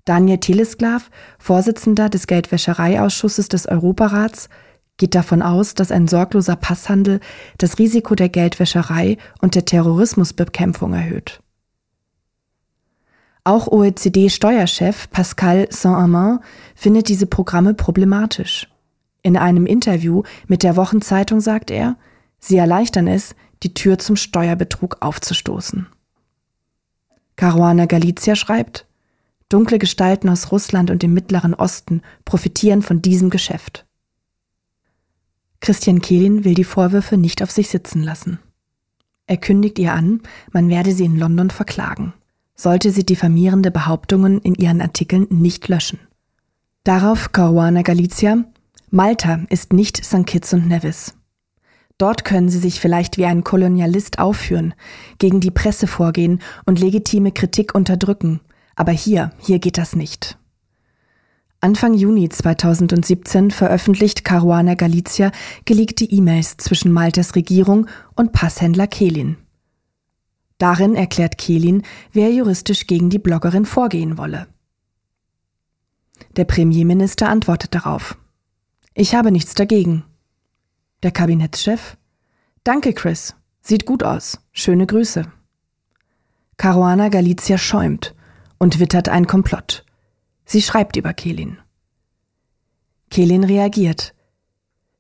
Daniel 0.05 0.37
Telesklav, 0.37 1.11
Vorsitzender 1.37 2.07
des 2.07 2.27
Geldwäschereiausschusses 2.27 3.49
des 3.49 3.67
Europarats, 3.67 4.47
geht 4.95 5.15
davon 5.15 5.41
aus, 5.41 5.75
dass 5.75 5.91
ein 5.91 6.07
sorgloser 6.07 6.55
Passhandel 6.55 7.19
das 7.57 7.77
Risiko 7.77 8.15
der 8.15 8.29
Geldwäscherei 8.29 9.17
und 9.41 9.55
der 9.55 9.65
Terrorismusbekämpfung 9.65 10.93
erhöht. 10.93 11.42
Auch 13.45 13.67
OECD-Steuerchef 13.67 15.09
Pascal 15.09 15.67
Saint-Amand 15.69 16.41
findet 16.75 17.09
diese 17.09 17.25
Programme 17.25 17.73
problematisch. 17.73 18.69
In 19.21 19.35
einem 19.35 19.65
Interview 19.65 20.23
mit 20.47 20.63
der 20.63 20.77
Wochenzeitung 20.77 21.41
sagt 21.41 21.69
er, 21.69 21.97
sie 22.39 22.57
erleichtern 22.57 23.07
es, 23.07 23.35
die 23.63 23.73
Tür 23.73 23.99
zum 23.99 24.15
Steuerbetrug 24.15 24.97
aufzustoßen. 25.01 25.87
Caruana 27.35 27.85
Galizia 27.85 28.35
schreibt, 28.35 28.85
dunkle 29.49 29.77
Gestalten 29.77 30.29
aus 30.29 30.51
Russland 30.51 30.89
und 30.89 31.03
dem 31.03 31.13
Mittleren 31.13 31.53
Osten 31.53 32.01
profitieren 32.25 32.81
von 32.81 33.01
diesem 33.01 33.29
Geschäft. 33.29 33.85
Christian 35.59 36.01
Kehlin 36.01 36.43
will 36.43 36.53
die 36.55 36.63
Vorwürfe 36.63 37.17
nicht 37.17 37.43
auf 37.43 37.51
sich 37.51 37.69
sitzen 37.69 38.03
lassen. 38.03 38.39
Er 39.25 39.37
kündigt 39.37 39.79
ihr 39.79 39.93
an, 39.93 40.21
man 40.51 40.69
werde 40.69 40.91
sie 40.91 41.05
in 41.05 41.17
London 41.17 41.49
verklagen, 41.49 42.13
sollte 42.55 42.91
sie 42.91 43.05
diffamierende 43.05 43.71
Behauptungen 43.71 44.39
in 44.41 44.55
ihren 44.55 44.81
Artikeln 44.81 45.27
nicht 45.29 45.67
löschen. 45.67 45.99
Darauf 46.83 47.31
Caruana 47.31 47.81
Galizia, 47.81 48.43
Malta 48.89 49.41
ist 49.49 49.73
nicht 49.73 50.03
St. 50.03 50.25
Kitts 50.25 50.53
und 50.53 50.67
Nevis. 50.67 51.15
Dort 51.97 52.25
können 52.25 52.49
sie 52.49 52.59
sich 52.59 52.79
vielleicht 52.79 53.17
wie 53.17 53.25
ein 53.25 53.43
Kolonialist 53.43 54.19
aufführen, 54.19 54.73
gegen 55.19 55.39
die 55.39 55.51
Presse 55.51 55.87
vorgehen 55.87 56.41
und 56.65 56.79
legitime 56.79 57.31
Kritik 57.31 57.75
unterdrücken, 57.75 58.41
aber 58.75 58.91
hier, 58.91 59.31
hier 59.39 59.59
geht 59.59 59.77
das 59.77 59.95
nicht. 59.95 60.37
Anfang 61.61 61.93
Juni 61.93 62.27
2017 62.27 63.51
veröffentlicht 63.51 64.25
Caruana 64.25 64.73
Galizia 64.73 65.31
geleakte 65.63 66.03
E-Mails 66.03 66.57
zwischen 66.57 66.91
Maltas 66.91 67.35
Regierung 67.35 67.87
und 68.15 68.33
Passhändler 68.33 68.87
Kehlin. 68.87 69.37
Darin 70.63 70.95
erklärt 70.95 71.37
Kehlin, 71.37 71.83
wer 72.13 72.31
juristisch 72.31 72.87
gegen 72.87 73.09
die 73.09 73.19
Bloggerin 73.19 73.65
vorgehen 73.65 74.17
wolle. 74.17 74.47
Der 76.37 76.45
Premierminister 76.45 77.27
antwortet 77.27 77.75
darauf. 77.75 78.17
Ich 78.93 79.13
habe 79.13 79.33
nichts 79.33 79.55
dagegen. 79.55 80.05
Der 81.03 81.11
Kabinettschef. 81.11 81.97
Danke, 82.63 82.93
Chris. 82.93 83.35
Sieht 83.59 83.85
gut 83.85 84.03
aus. 84.03 84.39
Schöne 84.53 84.87
Grüße. 84.87 85.29
Caruana 86.55 87.09
Galizia 87.09 87.57
schäumt 87.57 88.15
und 88.57 88.79
wittert 88.79 89.09
ein 89.09 89.27
Komplott. 89.27 89.83
Sie 90.45 90.61
schreibt 90.61 90.95
über 90.95 91.13
Kelin. 91.13 91.57
Kelin 93.09 93.43
reagiert. 93.43 94.12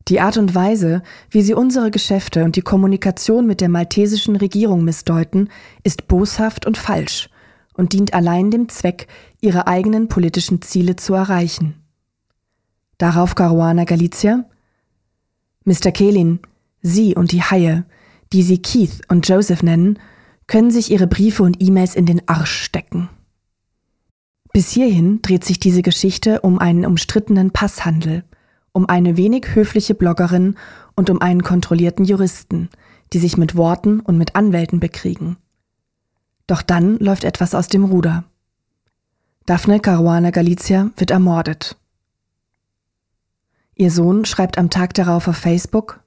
Die 0.09 0.19
Art 0.19 0.37
und 0.37 0.53
Weise, 0.53 1.01
wie 1.29 1.41
sie 1.41 1.53
unsere 1.53 1.89
Geschäfte 1.89 2.43
und 2.43 2.55
die 2.55 2.61
Kommunikation 2.61 3.47
mit 3.47 3.61
der 3.61 3.69
maltesischen 3.69 4.35
Regierung 4.35 4.83
missdeuten, 4.83 5.49
ist 5.83 6.07
boshaft 6.07 6.65
und 6.65 6.77
falsch 6.77 7.29
und 7.73 7.93
dient 7.93 8.13
allein 8.13 8.51
dem 8.51 8.69
Zweck, 8.69 9.07
ihre 9.39 9.67
eigenen 9.67 10.09
politischen 10.09 10.61
Ziele 10.61 10.95
zu 10.95 11.13
erreichen. 11.13 11.75
Darauf 12.97 13.35
Caruana 13.35 13.85
Galizia. 13.85 14.45
Mr. 15.65 15.91
Kelin, 15.91 16.39
Sie 16.81 17.15
und 17.15 17.31
die 17.31 17.41
Haie, 17.41 17.85
die 18.33 18.43
Sie 18.43 18.61
Keith 18.61 19.01
und 19.07 19.27
Joseph 19.27 19.63
nennen, 19.63 19.99
können 20.47 20.71
sich 20.71 20.91
ihre 20.91 21.07
Briefe 21.07 21.43
und 21.43 21.61
E-Mails 21.61 21.95
in 21.95 22.05
den 22.05 22.27
Arsch 22.27 22.63
stecken. 22.63 23.09
Bis 24.51 24.69
hierhin 24.69 25.21
dreht 25.21 25.45
sich 25.45 25.59
diese 25.59 25.81
Geschichte 25.81 26.41
um 26.41 26.59
einen 26.59 26.85
umstrittenen 26.85 27.51
Passhandel, 27.51 28.23
um 28.73 28.89
eine 28.89 29.15
wenig 29.15 29.55
höfliche 29.55 29.95
Bloggerin 29.95 30.55
und 30.95 31.09
um 31.09 31.21
einen 31.21 31.43
kontrollierten 31.43 32.05
Juristen, 32.05 32.69
die 33.13 33.19
sich 33.19 33.37
mit 33.37 33.55
Worten 33.55 33.99
und 33.99 34.17
mit 34.17 34.35
Anwälten 34.35 34.79
bekriegen. 34.79 35.37
Doch 36.47 36.61
dann 36.61 36.97
läuft 36.97 37.23
etwas 37.23 37.55
aus 37.55 37.67
dem 37.67 37.85
Ruder. 37.85 38.25
Daphne 39.45 39.79
Caruana 39.79 40.31
Galizia 40.31 40.89
wird 40.97 41.11
ermordet. 41.11 41.77
Ihr 43.75 43.91
Sohn 43.91 44.25
schreibt 44.25 44.57
am 44.57 44.69
Tag 44.69 44.93
darauf 44.93 45.27
auf 45.27 45.37
Facebook, 45.37 46.03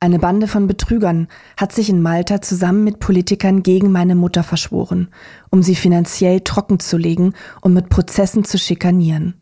eine 0.00 0.20
Bande 0.20 0.46
von 0.46 0.68
Betrügern 0.68 1.26
hat 1.56 1.72
sich 1.72 1.90
in 1.90 2.00
Malta 2.00 2.40
zusammen 2.40 2.84
mit 2.84 3.00
Politikern 3.00 3.64
gegen 3.64 3.90
meine 3.90 4.14
Mutter 4.14 4.44
verschworen, 4.44 5.08
um 5.50 5.64
sie 5.64 5.74
finanziell 5.74 6.40
trockenzulegen 6.40 7.34
und 7.62 7.72
mit 7.72 7.88
Prozessen 7.88 8.44
zu 8.44 8.58
schikanieren. 8.58 9.34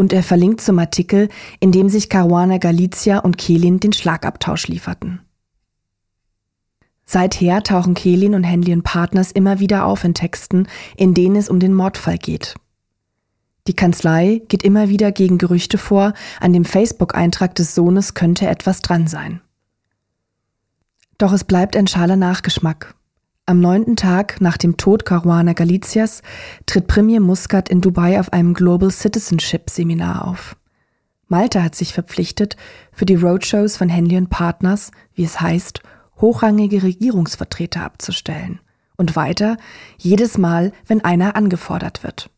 Und 0.00 0.14
er 0.14 0.22
verlinkt 0.22 0.62
zum 0.62 0.78
Artikel, 0.78 1.28
in 1.60 1.72
dem 1.72 1.90
sich 1.90 2.08
Caruana 2.08 2.56
Galizia 2.56 3.18
und 3.18 3.36
Kelin 3.36 3.80
den 3.80 3.92
Schlagabtausch 3.92 4.66
lieferten. 4.66 5.20
Seither 7.04 7.62
tauchen 7.62 7.92
Kelin 7.92 8.34
und 8.34 8.44
Henley 8.44 8.74
Partners 8.80 9.30
immer 9.30 9.60
wieder 9.60 9.84
auf 9.84 10.02
in 10.02 10.14
Texten, 10.14 10.68
in 10.96 11.12
denen 11.12 11.36
es 11.36 11.50
um 11.50 11.60
den 11.60 11.74
Mordfall 11.74 12.16
geht. 12.16 12.54
Die 13.66 13.74
Kanzlei 13.74 14.40
geht 14.48 14.62
immer 14.62 14.88
wieder 14.88 15.12
gegen 15.12 15.36
Gerüchte 15.36 15.76
vor, 15.76 16.14
an 16.40 16.54
dem 16.54 16.64
Facebook-Eintrag 16.64 17.54
des 17.54 17.74
Sohnes 17.74 18.14
könnte 18.14 18.46
etwas 18.46 18.80
dran 18.80 19.06
sein. 19.06 19.42
Doch 21.18 21.34
es 21.34 21.44
bleibt 21.44 21.76
ein 21.76 21.88
schaler 21.88 22.16
Nachgeschmack. 22.16 22.94
Am 23.50 23.58
neunten 23.58 23.96
Tag 23.96 24.40
nach 24.40 24.56
dem 24.56 24.76
Tod 24.76 25.04
Caruana 25.04 25.54
Galicias 25.54 26.22
tritt 26.66 26.86
Premier 26.86 27.18
Muscat 27.18 27.68
in 27.68 27.80
Dubai 27.80 28.20
auf 28.20 28.32
einem 28.32 28.54
Global 28.54 28.92
Citizenship 28.92 29.70
Seminar 29.70 30.28
auf. 30.28 30.54
Malta 31.26 31.60
hat 31.60 31.74
sich 31.74 31.92
verpflichtet, 31.92 32.56
für 32.92 33.06
die 33.06 33.16
Roadshows 33.16 33.76
von 33.76 33.88
Henley 33.88 34.24
Partners, 34.26 34.92
wie 35.14 35.24
es 35.24 35.40
heißt, 35.40 35.82
hochrangige 36.20 36.84
Regierungsvertreter 36.84 37.82
abzustellen. 37.82 38.60
Und 38.96 39.16
weiter, 39.16 39.56
jedes 39.98 40.38
Mal, 40.38 40.70
wenn 40.86 41.04
einer 41.04 41.34
angefordert 41.34 42.04
wird. 42.04 42.30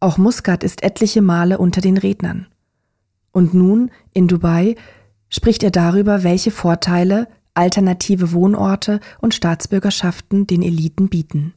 Auch 0.00 0.18
Muscat 0.18 0.64
ist 0.64 0.82
etliche 0.82 1.22
Male 1.22 1.56
unter 1.56 1.80
den 1.80 1.96
Rednern. 1.96 2.48
Und 3.32 3.54
nun, 3.54 3.90
in 4.12 4.28
Dubai, 4.28 4.76
spricht 5.30 5.62
er 5.62 5.70
darüber, 5.70 6.24
welche 6.24 6.50
Vorteile 6.50 7.26
alternative 7.54 8.32
Wohnorte 8.32 9.00
und 9.20 9.34
Staatsbürgerschaften 9.34 10.46
den 10.46 10.62
Eliten 10.62 11.08
bieten. 11.08 11.54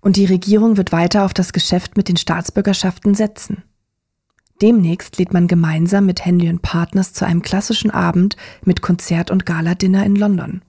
Und 0.00 0.16
die 0.16 0.26
Regierung 0.26 0.76
wird 0.76 0.92
weiter 0.92 1.24
auf 1.24 1.34
das 1.34 1.52
Geschäft 1.52 1.96
mit 1.96 2.08
den 2.08 2.16
Staatsbürgerschaften 2.16 3.14
setzen. 3.14 3.64
Demnächst 4.60 5.18
lädt 5.18 5.32
man 5.32 5.46
gemeinsam 5.46 6.06
mit 6.06 6.24
Henley 6.24 6.56
Partners 6.60 7.12
zu 7.12 7.24
einem 7.24 7.42
klassischen 7.42 7.90
Abend 7.90 8.36
mit 8.64 8.82
Konzert 8.82 9.30
und 9.30 9.46
Galadinner 9.46 10.04
in 10.04 10.16
London. 10.16 10.62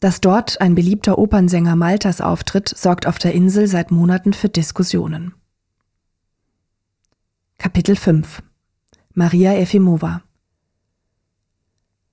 Dass 0.00 0.20
dort 0.20 0.60
ein 0.60 0.74
beliebter 0.74 1.18
Opernsänger 1.18 1.76
Maltas 1.76 2.20
auftritt, 2.20 2.68
sorgt 2.68 3.06
auf 3.06 3.18
der 3.18 3.34
Insel 3.34 3.66
seit 3.66 3.90
Monaten 3.90 4.32
für 4.32 4.48
Diskussionen. 4.48 5.34
Kapitel 7.58 7.96
5 7.96 8.42
Maria 9.12 9.54
Efimova 9.54 10.22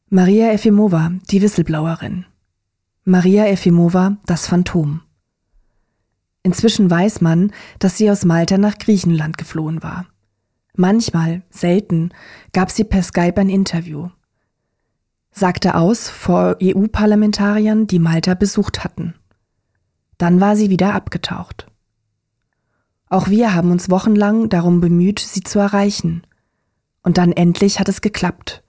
Maria 0.09 0.53
Efimova, 0.53 1.11
die 1.29 1.41
Whistleblowerin. 1.41 2.25
Maria 3.03 3.45
Efimova, 3.47 4.15
das 4.25 4.47
Phantom. 4.47 5.01
Inzwischen 6.43 6.89
weiß 6.89 7.19
man, 7.19 7.51
dass 7.79 7.97
sie 7.97 8.09
aus 8.09 8.23
Malta 8.23 8.57
nach 8.57 8.77
Griechenland 8.77 9.37
geflohen 9.37 9.83
war. 9.83 10.05
Manchmal, 10.77 11.43
selten, 11.49 12.11
gab 12.53 12.71
sie 12.71 12.85
per 12.85 13.03
Skype 13.03 13.35
ein 13.35 13.49
Interview. 13.49 14.07
Sagte 15.31 15.75
aus 15.75 16.07
vor 16.07 16.55
EU-Parlamentariern, 16.63 17.85
die 17.85 17.99
Malta 17.99 18.33
besucht 18.33 18.85
hatten. 18.85 19.13
Dann 20.17 20.39
war 20.39 20.55
sie 20.55 20.69
wieder 20.69 20.93
abgetaucht. 20.93 21.67
Auch 23.09 23.27
wir 23.27 23.53
haben 23.53 23.71
uns 23.71 23.89
wochenlang 23.89 24.47
darum 24.47 24.79
bemüht, 24.79 25.19
sie 25.19 25.43
zu 25.43 25.59
erreichen. 25.59 26.25
Und 27.03 27.17
dann 27.17 27.33
endlich 27.33 27.81
hat 27.81 27.89
es 27.89 27.99
geklappt. 27.99 28.63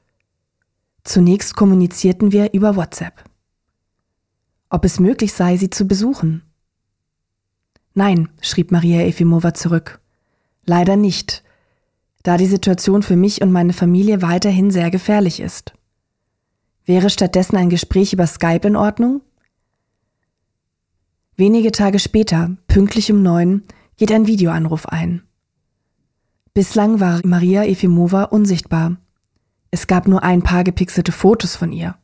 Zunächst 1.09 1.57
kommunizierten 1.57 2.33
wir 2.33 2.53
über 2.53 2.77
WhatsApp. 2.77 3.25
Ob 4.69 4.85
es 4.85 5.01
möglich 5.01 5.33
sei, 5.33 5.57
sie 5.57 5.71
zu 5.71 5.89
besuchen. 5.89 6.43
Nein, 7.95 8.29
schrieb 8.43 8.71
Maria 8.73 9.01
Efimova 9.07 9.55
zurück. 9.55 10.03
Leider 10.67 10.97
nicht, 10.97 11.43
da 12.25 12.37
die 12.37 12.45
Situation 12.45 13.03
für 13.03 13.17
mich 13.17 13.41
und 13.41 13.51
meine 13.53 13.73
Familie 13.73 14.21
weiterhin 14.21 14.71
sehr 14.71 14.91
gefährlich 14.91 15.41
ist. 15.41 15.73
Wäre 16.85 17.09
stattdessen 17.09 17.57
ein 17.57 17.71
Gespräch 17.71 18.13
über 18.13 18.27
Skype 18.27 18.69
in 18.69 18.77
Ordnung? 18.77 19.23
Wenige 21.37 21.73
Tage 21.73 22.01
später, 22.01 22.55
pünktlich 22.67 23.11
um 23.11 23.23
neun, 23.23 23.63
geht 23.97 24.13
ein 24.13 24.27
Videoanruf 24.27 24.85
ein. 24.85 25.23
Bislang 26.53 27.01
war 27.01 27.23
Maria 27.25 27.65
Efimova 27.65 28.25
unsichtbar. 28.25 28.99
Es 29.71 29.87
gab 29.87 30.09
nur 30.09 30.23
ein 30.23 30.43
paar 30.43 30.65
gepixelte 30.65 31.13
Fotos 31.13 31.57
von 31.57 31.73
ihr. 31.73 31.97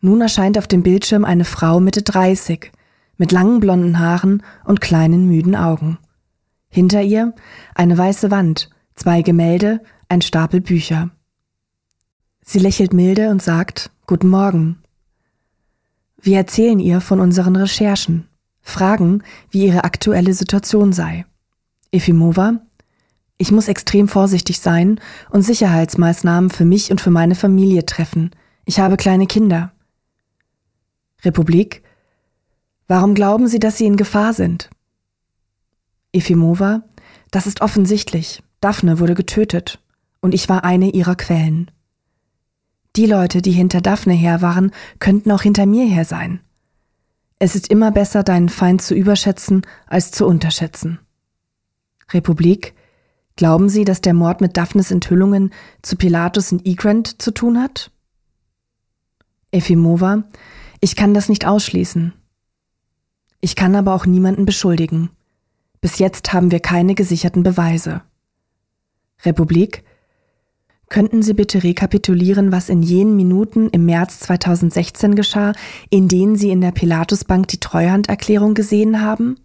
Nun 0.00 0.20
erscheint 0.20 0.56
auf 0.58 0.68
dem 0.68 0.82
Bildschirm 0.82 1.24
eine 1.24 1.44
Frau 1.44 1.80
Mitte 1.80 2.02
30, 2.02 2.70
mit 3.16 3.32
langen 3.32 3.58
blonden 3.58 3.98
Haaren 3.98 4.42
und 4.64 4.80
kleinen 4.80 5.26
müden 5.26 5.56
Augen. 5.56 5.98
Hinter 6.68 7.02
ihr 7.02 7.34
eine 7.74 7.98
weiße 7.98 8.30
Wand, 8.30 8.70
zwei 8.94 9.22
Gemälde, 9.22 9.80
ein 10.08 10.22
Stapel 10.22 10.60
Bücher. 10.60 11.10
Sie 12.42 12.60
lächelt 12.60 12.92
milde 12.92 13.30
und 13.30 13.42
sagt 13.42 13.90
Guten 14.06 14.28
Morgen. 14.28 14.78
Wir 16.20 16.38
erzählen 16.38 16.78
ihr 16.78 17.00
von 17.00 17.20
unseren 17.20 17.56
Recherchen, 17.56 18.28
fragen, 18.60 19.22
wie 19.50 19.66
ihre 19.66 19.84
aktuelle 19.84 20.32
Situation 20.32 20.92
sei. 20.92 21.26
Efimova, 21.90 22.60
ich 23.38 23.52
muss 23.52 23.68
extrem 23.68 24.08
vorsichtig 24.08 24.58
sein 24.58 25.00
und 25.30 25.42
Sicherheitsmaßnahmen 25.42 26.50
für 26.50 26.64
mich 26.64 26.90
und 26.90 27.00
für 27.00 27.10
meine 27.10 27.36
Familie 27.36 27.86
treffen. 27.86 28.32
Ich 28.64 28.80
habe 28.80 28.96
kleine 28.96 29.26
Kinder. 29.26 29.72
Republik, 31.24 31.82
warum 32.88 33.14
glauben 33.14 33.46
Sie, 33.46 33.60
dass 33.60 33.78
Sie 33.78 33.86
in 33.86 33.96
Gefahr 33.96 34.32
sind? 34.32 34.68
Efimova, 36.12 36.82
das 37.30 37.46
ist 37.46 37.60
offensichtlich. 37.60 38.42
Daphne 38.60 38.98
wurde 38.98 39.14
getötet 39.14 39.78
und 40.20 40.34
ich 40.34 40.48
war 40.48 40.64
eine 40.64 40.90
ihrer 40.90 41.14
Quellen. 41.14 41.70
Die 42.96 43.06
Leute, 43.06 43.40
die 43.40 43.52
hinter 43.52 43.80
Daphne 43.80 44.14
her 44.14 44.42
waren, 44.42 44.72
könnten 44.98 45.30
auch 45.30 45.42
hinter 45.42 45.66
mir 45.66 45.86
her 45.86 46.04
sein. 46.04 46.40
Es 47.38 47.54
ist 47.54 47.70
immer 47.70 47.92
besser, 47.92 48.24
deinen 48.24 48.48
Feind 48.48 48.82
zu 48.82 48.96
überschätzen, 48.96 49.62
als 49.86 50.10
zu 50.10 50.26
unterschätzen. 50.26 50.98
Republik, 52.10 52.74
glauben 53.38 53.68
Sie, 53.68 53.84
dass 53.84 54.02
der 54.02 54.14
Mord 54.14 54.42
mit 54.42 54.56
Daphnes 54.56 54.90
Enthüllungen 54.90 55.54
zu 55.80 55.96
Pilatus 55.96 56.52
in 56.52 56.62
Egrant 56.66 57.22
zu 57.22 57.30
tun 57.30 57.62
hat? 57.62 57.92
Efimova, 59.52 60.24
ich 60.80 60.96
kann 60.96 61.14
das 61.14 61.28
nicht 61.28 61.46
ausschließen. 61.46 62.12
Ich 63.40 63.54
kann 63.54 63.76
aber 63.76 63.94
auch 63.94 64.06
niemanden 64.06 64.44
beschuldigen. 64.44 65.10
Bis 65.80 65.98
jetzt 65.98 66.32
haben 66.32 66.50
wir 66.50 66.58
keine 66.58 66.96
gesicherten 66.96 67.44
Beweise. 67.44 68.02
Republik, 69.24 69.84
Könnten 70.88 71.22
Sie 71.22 71.34
bitte 71.34 71.62
rekapitulieren, 71.62 72.50
was 72.50 72.70
in 72.70 72.82
jenen 72.82 73.14
Minuten 73.14 73.68
im 73.68 73.84
März 73.84 74.20
2016 74.20 75.16
geschah, 75.16 75.52
in 75.90 76.08
denen 76.08 76.34
Sie 76.34 76.48
in 76.48 76.62
der 76.62 76.72
Pilatusbank 76.72 77.46
die 77.48 77.60
Treuhanderklärung 77.60 78.54
gesehen 78.54 79.02
haben? 79.02 79.36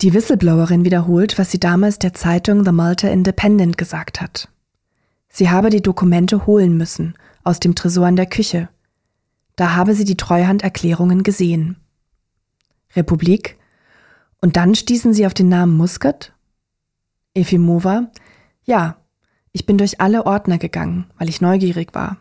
Die 0.00 0.14
Whistleblowerin 0.14 0.84
wiederholt, 0.84 1.40
was 1.40 1.50
sie 1.50 1.58
damals 1.58 1.98
der 1.98 2.14
Zeitung 2.14 2.64
The 2.64 2.70
Malta 2.70 3.08
Independent 3.08 3.76
gesagt 3.76 4.20
hat. 4.20 4.48
Sie 5.28 5.50
habe 5.50 5.70
die 5.70 5.82
Dokumente 5.82 6.46
holen 6.46 6.76
müssen, 6.76 7.14
aus 7.42 7.58
dem 7.58 7.74
Tresor 7.74 8.06
in 8.06 8.14
der 8.14 8.26
Küche. 8.26 8.68
Da 9.56 9.74
habe 9.74 9.94
sie 9.94 10.04
die 10.04 10.16
Treuhanderklärungen 10.16 11.24
gesehen. 11.24 11.78
Republik? 12.94 13.58
Und 14.40 14.56
dann 14.56 14.76
stießen 14.76 15.14
sie 15.14 15.26
auf 15.26 15.34
den 15.34 15.48
Namen 15.48 15.76
Muscat? 15.76 16.32
Efimova? 17.34 18.12
Ja, 18.62 18.98
ich 19.50 19.66
bin 19.66 19.78
durch 19.78 20.00
alle 20.00 20.26
Ordner 20.26 20.58
gegangen, 20.58 21.06
weil 21.18 21.28
ich 21.28 21.40
neugierig 21.40 21.92
war. 21.92 22.18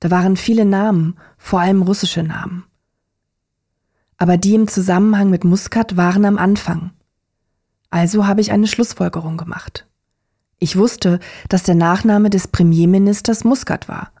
Da 0.00 0.10
waren 0.10 0.36
viele 0.36 0.66
Namen, 0.66 1.16
vor 1.38 1.60
allem 1.60 1.80
russische 1.80 2.22
Namen. 2.22 2.64
Aber 4.18 4.36
die 4.36 4.54
im 4.54 4.68
Zusammenhang 4.68 5.30
mit 5.30 5.44
Muscat 5.44 5.96
waren 5.96 6.26
am 6.26 6.36
Anfang. 6.36 6.90
Also 7.96 8.26
habe 8.26 8.42
ich 8.42 8.52
eine 8.52 8.66
Schlussfolgerung 8.66 9.38
gemacht. 9.38 9.86
Ich 10.58 10.76
wusste, 10.76 11.18
dass 11.48 11.62
der 11.62 11.74
Nachname 11.74 12.28
des 12.28 12.46
Premierministers 12.46 13.42
Muscat 13.42 13.88
war. 13.88 14.12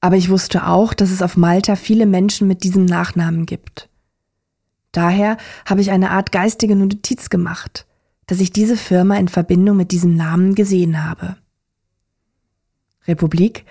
Aber 0.00 0.16
ich 0.16 0.28
wusste 0.28 0.66
auch, 0.66 0.92
dass 0.92 1.12
es 1.12 1.22
auf 1.22 1.36
Malta 1.36 1.76
viele 1.76 2.04
Menschen 2.04 2.48
mit 2.48 2.64
diesem 2.64 2.84
Nachnamen 2.84 3.46
gibt. 3.46 3.88
Daher 4.90 5.36
habe 5.66 5.82
ich 5.82 5.92
eine 5.92 6.10
Art 6.10 6.32
geistige 6.32 6.74
Notiz 6.74 7.30
gemacht, 7.30 7.86
dass 8.26 8.40
ich 8.40 8.50
diese 8.50 8.76
Firma 8.76 9.18
in 9.18 9.28
Verbindung 9.28 9.76
mit 9.76 9.92
diesem 9.92 10.16
Namen 10.16 10.56
gesehen 10.56 11.04
habe. 11.04 11.36
Republik, 13.06 13.66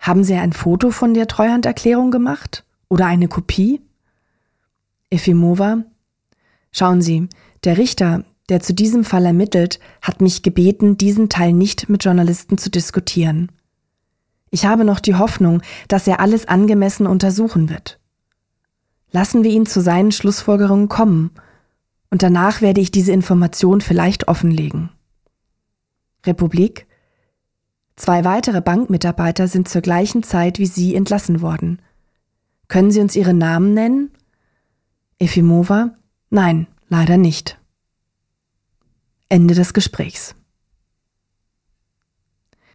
haben 0.00 0.24
Sie 0.24 0.34
ein 0.34 0.52
Foto 0.52 0.90
von 0.90 1.14
der 1.14 1.28
Treuhanderklärung 1.28 2.10
gemacht? 2.10 2.64
Oder 2.88 3.06
eine 3.06 3.28
Kopie? 3.28 3.80
Efimova, 5.10 5.84
schauen 6.72 7.02
Sie, 7.02 7.28
der 7.62 7.78
Richter, 7.78 8.24
der 8.48 8.60
zu 8.60 8.74
diesem 8.74 9.04
Fall 9.04 9.24
ermittelt, 9.24 9.78
hat 10.00 10.20
mich 10.20 10.42
gebeten, 10.42 10.96
diesen 10.96 11.28
Teil 11.28 11.52
nicht 11.52 11.88
mit 11.88 12.04
Journalisten 12.04 12.58
zu 12.58 12.70
diskutieren. 12.70 13.50
Ich 14.50 14.66
habe 14.66 14.84
noch 14.84 15.00
die 15.00 15.14
Hoffnung, 15.14 15.62
dass 15.88 16.06
er 16.06 16.20
alles 16.20 16.46
angemessen 16.46 17.06
untersuchen 17.06 17.70
wird. 17.70 17.98
Lassen 19.10 19.44
wir 19.44 19.50
ihn 19.50 19.66
zu 19.66 19.80
seinen 19.80 20.12
Schlussfolgerungen 20.12 20.88
kommen 20.88 21.30
und 22.10 22.22
danach 22.22 22.60
werde 22.60 22.80
ich 22.80 22.90
diese 22.90 23.12
Information 23.12 23.80
vielleicht 23.80 24.28
offenlegen. 24.28 24.90
Republik 26.26 26.86
Zwei 27.96 28.24
weitere 28.24 28.60
Bankmitarbeiter 28.60 29.48
sind 29.48 29.68
zur 29.68 29.82
gleichen 29.82 30.22
Zeit 30.22 30.58
wie 30.58 30.66
Sie 30.66 30.94
entlassen 30.94 31.40
worden. 31.40 31.80
Können 32.68 32.90
Sie 32.90 33.00
uns 33.00 33.16
Ihre 33.16 33.34
Namen 33.34 33.74
nennen? 33.74 34.10
Efimova 35.18 35.92
Nein, 36.30 36.66
leider 36.88 37.18
nicht. 37.18 37.58
Ende 39.32 39.54
des 39.54 39.72
Gesprächs. 39.72 40.34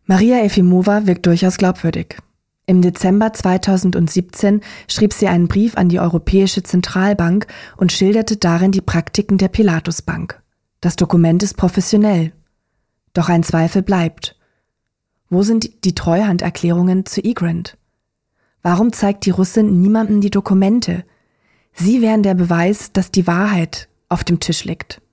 Maria 0.06 0.44
Efimova 0.44 1.06
wirkt 1.06 1.28
durchaus 1.28 1.58
glaubwürdig. 1.58 2.18
Im 2.66 2.82
Dezember 2.82 3.32
2017 3.32 4.62
schrieb 4.88 5.14
sie 5.14 5.28
einen 5.28 5.48
Brief 5.48 5.78
an 5.78 5.88
die 5.88 6.00
Europäische 6.00 6.64
Zentralbank 6.64 7.46
und 7.78 7.92
schilderte 7.92 8.38
darin 8.38 8.72
die 8.72 8.82
Praktiken 8.82 9.38
der 9.38 9.50
Pilatusbank. 9.50 10.42
Das 10.82 10.96
Dokument 10.96 11.44
ist 11.44 11.58
professionell. 11.58 12.34
Doch 13.14 13.30
ein 13.30 13.44
Zweifel 13.44 13.84
bleibt. 13.84 14.36
Wo 15.30 15.44
sind 15.44 15.86
die 15.86 15.94
Treuhanderklärungen 15.94 17.06
zu 17.06 17.24
Egrant? 17.24 17.78
Warum 18.64 18.94
zeigt 18.94 19.28
die 19.28 19.32
Russin 19.32 19.80
niemandem 19.80 20.22
die 20.22 20.32
Dokumente? 20.32 21.06
Sie 21.74 22.02
wären 22.02 22.24
der 22.24 22.34
Beweis, 22.34 22.92
dass 22.94 23.12
die 23.12 23.28
Wahrheit 23.28 23.90
auf 24.10 24.24
dem 24.24 24.40
Tisch 24.40 24.66
liegt. 24.66 25.04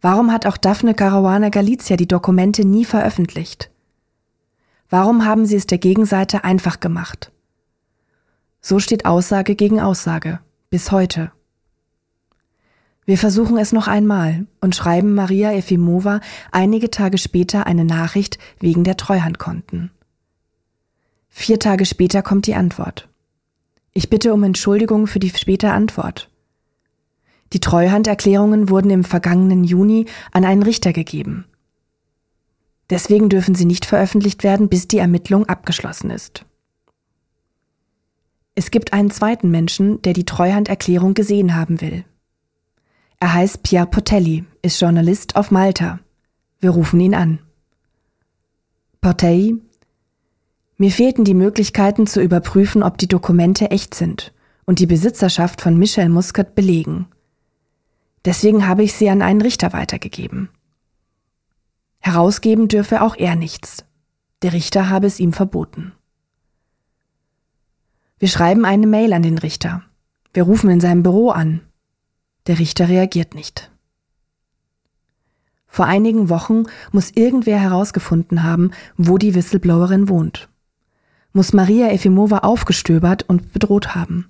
Warum 0.00 0.32
hat 0.32 0.46
auch 0.46 0.56
Daphne 0.56 0.94
Caruana 0.94 1.50
Galizia 1.50 1.96
die 1.96 2.08
Dokumente 2.08 2.64
nie 2.64 2.84
veröffentlicht? 2.84 3.70
Warum 4.88 5.24
haben 5.24 5.44
sie 5.44 5.56
es 5.56 5.66
der 5.66 5.78
Gegenseite 5.78 6.42
einfach 6.42 6.80
gemacht? 6.80 7.30
So 8.62 8.78
steht 8.78 9.04
Aussage 9.04 9.54
gegen 9.54 9.80
Aussage, 9.80 10.40
bis 10.70 10.90
heute. 10.90 11.32
Wir 13.04 13.18
versuchen 13.18 13.58
es 13.58 13.72
noch 13.72 13.88
einmal 13.88 14.46
und 14.60 14.74
schreiben 14.74 15.14
Maria 15.14 15.52
Efimova 15.52 16.20
einige 16.50 16.90
Tage 16.90 17.18
später 17.18 17.66
eine 17.66 17.84
Nachricht 17.84 18.38
wegen 18.58 18.84
der 18.84 18.96
Treuhandkonten. 18.96 19.90
Vier 21.28 21.58
Tage 21.58 21.86
später 21.86 22.22
kommt 22.22 22.46
die 22.46 22.54
Antwort. 22.54 23.08
Ich 23.92 24.10
bitte 24.10 24.32
um 24.32 24.44
Entschuldigung 24.44 25.06
für 25.06 25.18
die 25.18 25.30
späte 25.30 25.72
Antwort. 25.72 26.29
Die 27.52 27.60
Treuhanderklärungen 27.60 28.68
wurden 28.68 28.90
im 28.90 29.04
vergangenen 29.04 29.64
Juni 29.64 30.06
an 30.32 30.44
einen 30.44 30.62
Richter 30.62 30.92
gegeben. 30.92 31.46
Deswegen 32.90 33.28
dürfen 33.28 33.54
sie 33.54 33.64
nicht 33.64 33.86
veröffentlicht 33.86 34.42
werden, 34.42 34.68
bis 34.68 34.88
die 34.88 34.98
Ermittlung 34.98 35.48
abgeschlossen 35.48 36.10
ist. 36.10 36.44
Es 38.54 38.70
gibt 38.70 38.92
einen 38.92 39.10
zweiten 39.10 39.50
Menschen, 39.50 40.02
der 40.02 40.12
die 40.12 40.24
Treuhanderklärung 40.26 41.14
gesehen 41.14 41.54
haben 41.54 41.80
will. 41.80 42.04
Er 43.20 43.32
heißt 43.34 43.62
Pierre 43.62 43.86
Portelli, 43.86 44.44
ist 44.62 44.80
Journalist 44.80 45.36
auf 45.36 45.50
Malta. 45.50 46.00
Wir 46.58 46.70
rufen 46.70 47.00
ihn 47.00 47.14
an. 47.14 47.38
Portelli, 49.00 49.56
mir 50.76 50.90
fehlten 50.90 51.24
die 51.24 51.34
Möglichkeiten 51.34 52.06
zu 52.06 52.20
überprüfen, 52.20 52.82
ob 52.82 52.98
die 52.98 53.08
Dokumente 53.08 53.70
echt 53.70 53.94
sind 53.94 54.32
und 54.66 54.78
die 54.78 54.86
Besitzerschaft 54.86 55.60
von 55.60 55.78
Michel 55.78 56.08
Muscat 56.08 56.54
belegen. 56.54 57.06
Deswegen 58.24 58.66
habe 58.66 58.82
ich 58.82 58.92
sie 58.92 59.08
an 59.08 59.22
einen 59.22 59.40
Richter 59.40 59.72
weitergegeben. 59.72 60.50
Herausgeben 62.00 62.68
dürfe 62.68 63.02
auch 63.02 63.16
er 63.16 63.36
nichts. 63.36 63.84
Der 64.42 64.52
Richter 64.52 64.88
habe 64.88 65.06
es 65.06 65.20
ihm 65.20 65.32
verboten. 65.32 65.92
Wir 68.18 68.28
schreiben 68.28 68.64
eine 68.64 68.86
Mail 68.86 69.12
an 69.12 69.22
den 69.22 69.38
Richter. 69.38 69.82
Wir 70.32 70.44
rufen 70.44 70.70
in 70.70 70.80
seinem 70.80 71.02
Büro 71.02 71.30
an. 71.30 71.60
Der 72.46 72.58
Richter 72.58 72.88
reagiert 72.88 73.34
nicht. 73.34 73.70
Vor 75.66 75.86
einigen 75.86 76.28
Wochen 76.28 76.64
muss 76.90 77.12
irgendwer 77.12 77.58
herausgefunden 77.58 78.42
haben, 78.42 78.72
wo 78.96 79.18
die 79.18 79.34
Whistleblowerin 79.34 80.08
wohnt. 80.08 80.48
Muss 81.32 81.52
Maria 81.52 81.90
Efimova 81.90 82.38
aufgestöbert 82.38 83.22
und 83.22 83.52
bedroht 83.52 83.94
haben, 83.94 84.28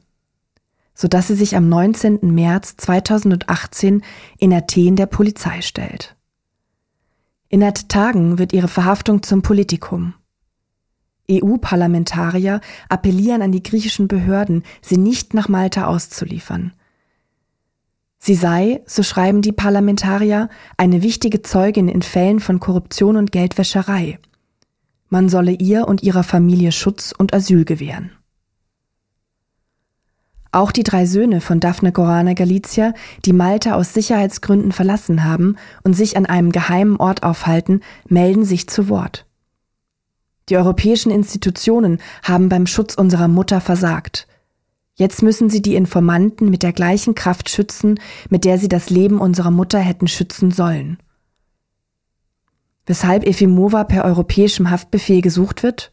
sodass 1.00 1.28
sie 1.28 1.34
sich 1.34 1.56
am 1.56 1.66
19. 1.70 2.18
März 2.34 2.76
2018 2.76 4.02
in 4.36 4.52
Athen 4.52 4.96
der 4.96 5.06
Polizei 5.06 5.62
stellt. 5.62 6.14
Innerhalb 7.48 7.88
Tagen 7.88 8.38
wird 8.38 8.52
ihre 8.52 8.68
Verhaftung 8.68 9.22
zum 9.22 9.40
Politikum. 9.40 10.12
EU-Parlamentarier 11.30 12.60
appellieren 12.90 13.40
an 13.40 13.50
die 13.50 13.62
griechischen 13.62 14.08
Behörden, 14.08 14.62
sie 14.82 14.98
nicht 14.98 15.32
nach 15.32 15.48
Malta 15.48 15.86
auszuliefern. 15.86 16.74
Sie 18.18 18.34
sei, 18.34 18.82
so 18.84 19.02
schreiben 19.02 19.40
die 19.40 19.52
Parlamentarier, 19.52 20.50
eine 20.76 21.02
wichtige 21.02 21.40
Zeugin 21.40 21.88
in 21.88 22.02
Fällen 22.02 22.40
von 22.40 22.60
Korruption 22.60 23.16
und 23.16 23.32
Geldwäscherei. 23.32 24.18
Man 25.08 25.30
solle 25.30 25.52
ihr 25.52 25.88
und 25.88 26.02
ihrer 26.02 26.24
Familie 26.24 26.72
Schutz 26.72 27.14
und 27.16 27.32
Asyl 27.32 27.64
gewähren. 27.64 28.10
Auch 30.52 30.72
die 30.72 30.82
drei 30.82 31.06
Söhne 31.06 31.40
von 31.40 31.60
Daphne 31.60 31.92
Gorana 31.92 32.34
Galizia, 32.34 32.92
die 33.24 33.32
Malta 33.32 33.74
aus 33.74 33.94
Sicherheitsgründen 33.94 34.72
verlassen 34.72 35.22
haben 35.22 35.56
und 35.84 35.94
sich 35.94 36.16
an 36.16 36.26
einem 36.26 36.50
geheimen 36.50 36.96
Ort 36.96 37.22
aufhalten, 37.22 37.82
melden 38.08 38.44
sich 38.44 38.68
zu 38.68 38.88
Wort. 38.88 39.26
Die 40.48 40.56
europäischen 40.56 41.12
Institutionen 41.12 41.98
haben 42.24 42.48
beim 42.48 42.66
Schutz 42.66 42.94
unserer 42.94 43.28
Mutter 43.28 43.60
versagt. 43.60 44.26
Jetzt 44.96 45.22
müssen 45.22 45.48
sie 45.48 45.62
die 45.62 45.76
Informanten 45.76 46.50
mit 46.50 46.64
der 46.64 46.72
gleichen 46.72 47.14
Kraft 47.14 47.48
schützen, 47.48 48.00
mit 48.28 48.44
der 48.44 48.58
sie 48.58 48.68
das 48.68 48.90
Leben 48.90 49.20
unserer 49.20 49.52
Mutter 49.52 49.78
hätten 49.78 50.08
schützen 50.08 50.50
sollen. 50.50 50.98
Weshalb 52.86 53.24
Efimova 53.24 53.84
per 53.84 54.04
europäischem 54.04 54.68
Haftbefehl 54.68 55.22
gesucht 55.22 55.62
wird? 55.62 55.92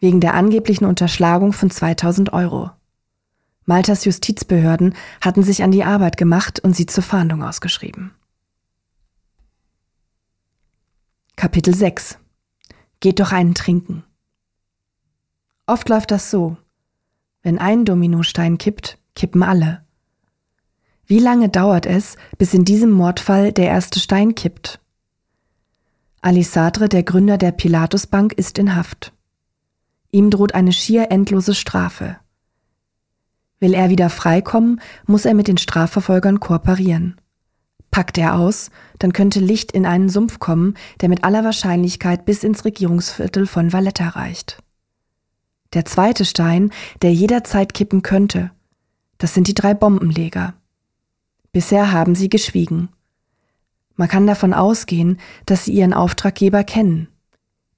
Wegen 0.00 0.20
der 0.20 0.32
angeblichen 0.32 0.86
Unterschlagung 0.86 1.52
von 1.52 1.70
2000 1.70 2.32
Euro. 2.32 2.70
Maltas 3.66 4.04
Justizbehörden 4.04 4.94
hatten 5.20 5.42
sich 5.42 5.64
an 5.64 5.72
die 5.72 5.82
Arbeit 5.82 6.16
gemacht 6.16 6.60
und 6.60 6.74
sie 6.74 6.86
zur 6.86 7.02
Fahndung 7.02 7.42
ausgeschrieben. 7.42 8.12
Kapitel 11.34 11.74
6 11.74 12.18
Geht 13.00 13.20
doch 13.20 13.32
einen 13.32 13.54
trinken. 13.54 14.04
Oft 15.66 15.88
läuft 15.88 16.12
das 16.12 16.30
so. 16.30 16.56
Wenn 17.42 17.58
ein 17.58 17.84
Dominostein 17.84 18.56
kippt, 18.56 18.98
kippen 19.16 19.42
alle. 19.42 19.84
Wie 21.04 21.18
lange 21.18 21.48
dauert 21.48 21.86
es, 21.86 22.16
bis 22.38 22.54
in 22.54 22.64
diesem 22.64 22.90
Mordfall 22.90 23.52
der 23.52 23.66
erste 23.66 23.98
Stein 23.98 24.36
kippt? 24.36 24.80
Ali 26.20 26.42
Sadre, 26.42 26.88
der 26.88 27.02
Gründer 27.02 27.36
der 27.36 27.52
Pilatus 27.52 28.06
Bank, 28.06 28.32
ist 28.32 28.58
in 28.58 28.74
Haft. 28.74 29.12
Ihm 30.10 30.30
droht 30.30 30.54
eine 30.54 30.72
schier 30.72 31.10
endlose 31.10 31.54
Strafe. 31.54 32.16
Will 33.58 33.74
er 33.74 33.90
wieder 33.90 34.10
freikommen, 34.10 34.80
muss 35.06 35.24
er 35.24 35.34
mit 35.34 35.48
den 35.48 35.58
Strafverfolgern 35.58 36.40
kooperieren. 36.40 37.16
Packt 37.90 38.18
er 38.18 38.34
aus, 38.34 38.70
dann 38.98 39.12
könnte 39.12 39.40
Licht 39.40 39.72
in 39.72 39.86
einen 39.86 40.10
Sumpf 40.10 40.38
kommen, 40.38 40.74
der 41.00 41.08
mit 41.08 41.24
aller 41.24 41.44
Wahrscheinlichkeit 41.44 42.26
bis 42.26 42.44
ins 42.44 42.64
Regierungsviertel 42.64 43.46
von 43.46 43.72
Valletta 43.72 44.08
reicht. 44.08 44.58
Der 45.72 45.84
zweite 45.84 46.24
Stein, 46.24 46.70
der 47.02 47.12
jederzeit 47.14 47.72
kippen 47.72 48.02
könnte, 48.02 48.50
das 49.18 49.32
sind 49.32 49.48
die 49.48 49.54
drei 49.54 49.72
Bombenleger. 49.72 50.54
Bisher 51.52 51.90
haben 51.90 52.14
sie 52.14 52.28
geschwiegen. 52.28 52.90
Man 53.94 54.08
kann 54.08 54.26
davon 54.26 54.52
ausgehen, 54.52 55.18
dass 55.46 55.64
sie 55.64 55.72
ihren 55.72 55.94
Auftraggeber 55.94 56.64
kennen. 56.64 57.08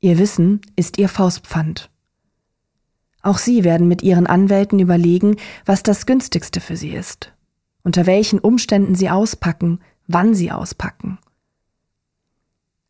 Ihr 0.00 0.18
Wissen 0.18 0.60
ist 0.74 0.98
ihr 0.98 1.08
Faustpfand. 1.08 1.90
Auch 3.22 3.38
sie 3.38 3.64
werden 3.64 3.88
mit 3.88 4.02
ihren 4.02 4.26
Anwälten 4.26 4.78
überlegen, 4.78 5.36
was 5.64 5.82
das 5.82 6.06
günstigste 6.06 6.60
für 6.60 6.76
sie 6.76 6.90
ist, 6.90 7.32
unter 7.82 8.06
welchen 8.06 8.38
Umständen 8.38 8.94
sie 8.94 9.10
auspacken, 9.10 9.80
wann 10.06 10.34
sie 10.34 10.50
auspacken. 10.50 11.18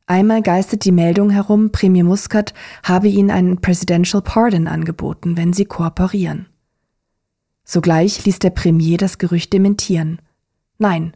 Einmal 0.06 0.40
geistet 0.40 0.86
die 0.86 0.92
Meldung 0.92 1.28
herum, 1.28 1.70
Premier 1.70 2.04
Muscat 2.04 2.54
habe 2.82 3.08
ihnen 3.08 3.30
einen 3.30 3.60
Presidential 3.60 4.22
Pardon 4.22 4.66
angeboten, 4.66 5.36
wenn 5.36 5.52
sie 5.52 5.66
kooperieren. 5.66 6.46
Sogleich 7.64 8.24
ließ 8.24 8.38
der 8.38 8.48
Premier 8.50 8.96
das 8.96 9.18
Gerücht 9.18 9.52
dementieren. 9.52 10.22
Nein, 10.78 11.12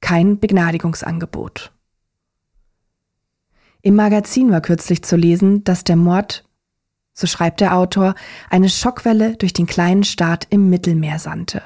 kein 0.00 0.40
Begnadigungsangebot. 0.40 1.72
Im 3.82 3.94
Magazin 3.94 4.50
war 4.50 4.60
kürzlich 4.60 5.02
zu 5.02 5.14
lesen, 5.14 5.62
dass 5.62 5.84
der 5.84 5.96
Mord 5.96 6.44
so 7.14 7.26
schreibt 7.26 7.60
der 7.60 7.76
Autor, 7.76 8.14
eine 8.50 8.68
Schockwelle 8.68 9.36
durch 9.36 9.52
den 9.52 9.66
kleinen 9.66 10.04
Staat 10.04 10.46
im 10.50 10.70
Mittelmeer 10.70 11.18
sandte. 11.18 11.62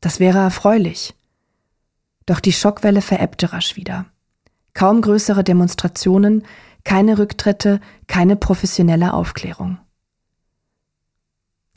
Das 0.00 0.20
wäre 0.20 0.38
erfreulich. 0.38 1.14
Doch 2.26 2.40
die 2.40 2.52
Schockwelle 2.52 3.02
verebbte 3.02 3.52
rasch 3.52 3.76
wieder. 3.76 4.06
Kaum 4.74 5.00
größere 5.00 5.44
Demonstrationen, 5.44 6.44
keine 6.84 7.18
Rücktritte, 7.18 7.80
keine 8.06 8.36
professionelle 8.36 9.14
Aufklärung. 9.14 9.78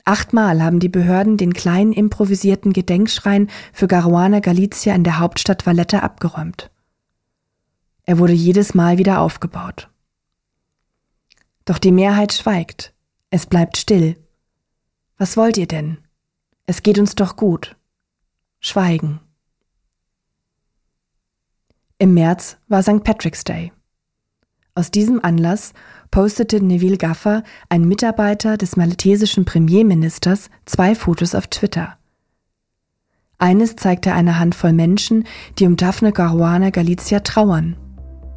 Achtmal 0.04 0.62
haben 0.62 0.78
die 0.78 0.88
Behörden 0.88 1.36
den 1.36 1.52
kleinen 1.52 1.92
improvisierten 1.92 2.72
Gedenkschrein 2.72 3.48
für 3.72 3.88
Garuana 3.88 4.38
Galizia 4.38 4.94
in 4.94 5.02
der 5.02 5.18
Hauptstadt 5.18 5.66
Valletta 5.66 5.98
abgeräumt. 5.98 6.70
Er 8.04 8.18
wurde 8.18 8.32
jedes 8.32 8.72
Mal 8.72 8.98
wieder 8.98 9.20
aufgebaut. 9.20 9.90
Doch 11.66 11.78
die 11.78 11.92
Mehrheit 11.92 12.32
schweigt. 12.32 12.94
Es 13.28 13.44
bleibt 13.44 13.76
still. 13.76 14.16
Was 15.18 15.36
wollt 15.36 15.58
ihr 15.58 15.66
denn? 15.66 15.98
Es 16.64 16.82
geht 16.82 16.98
uns 16.98 17.16
doch 17.16 17.36
gut. 17.36 17.76
Schweigen. 18.60 19.20
Im 21.98 22.14
März 22.14 22.56
war 22.68 22.82
St. 22.82 23.02
Patrick's 23.02 23.42
Day. 23.44 23.72
Aus 24.74 24.90
diesem 24.90 25.24
Anlass 25.24 25.72
postete 26.10 26.62
Neville 26.62 26.98
Gaffer, 26.98 27.42
ein 27.68 27.88
Mitarbeiter 27.88 28.56
des 28.56 28.76
maltesischen 28.76 29.44
Premierministers, 29.44 30.50
zwei 30.66 30.94
Fotos 30.94 31.34
auf 31.34 31.48
Twitter. 31.48 31.98
Eines 33.38 33.74
zeigte 33.76 34.12
eine 34.12 34.38
Handvoll 34.38 34.72
Menschen, 34.72 35.24
die 35.58 35.66
um 35.66 35.76
Daphne 35.76 36.12
Caruana 36.12 36.70
Galizia 36.70 37.20
trauern 37.20 37.76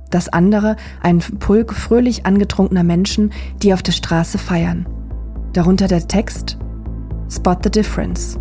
das 0.10 0.30
andere 0.30 0.76
ein 1.02 1.20
Pulk 1.20 1.74
fröhlich 1.74 2.26
angetrunkener 2.26 2.84
Menschen, 2.84 3.32
die 3.62 3.74
auf 3.74 3.84
der 3.84 3.92
Straße 3.92 4.38
feiern. 4.38 4.88
Darunter 5.54 5.88
der 5.88 6.08
Text 6.08 6.58
Spot 7.32 7.56
the 7.62 7.70
difference. 7.70 8.40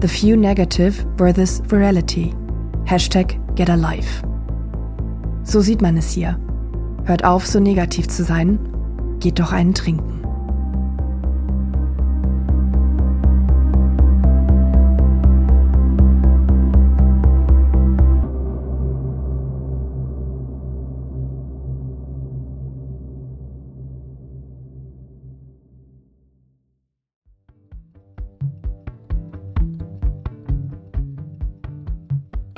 The 0.00 0.08
few 0.08 0.34
negative 0.34 1.04
versus 1.18 1.62
virality. 1.68 2.32
Hashtag 2.86 3.38
get 3.54 3.68
alive. 3.68 4.22
So 5.44 5.60
sieht 5.60 5.82
man 5.82 5.98
es 5.98 6.10
hier. 6.10 6.38
Hört 7.04 7.24
auf, 7.24 7.46
so 7.46 7.60
negativ 7.60 8.08
zu 8.08 8.24
sein. 8.24 8.58
Geht 9.20 9.38
doch 9.38 9.52
einen 9.52 9.74
trinken. 9.74 10.21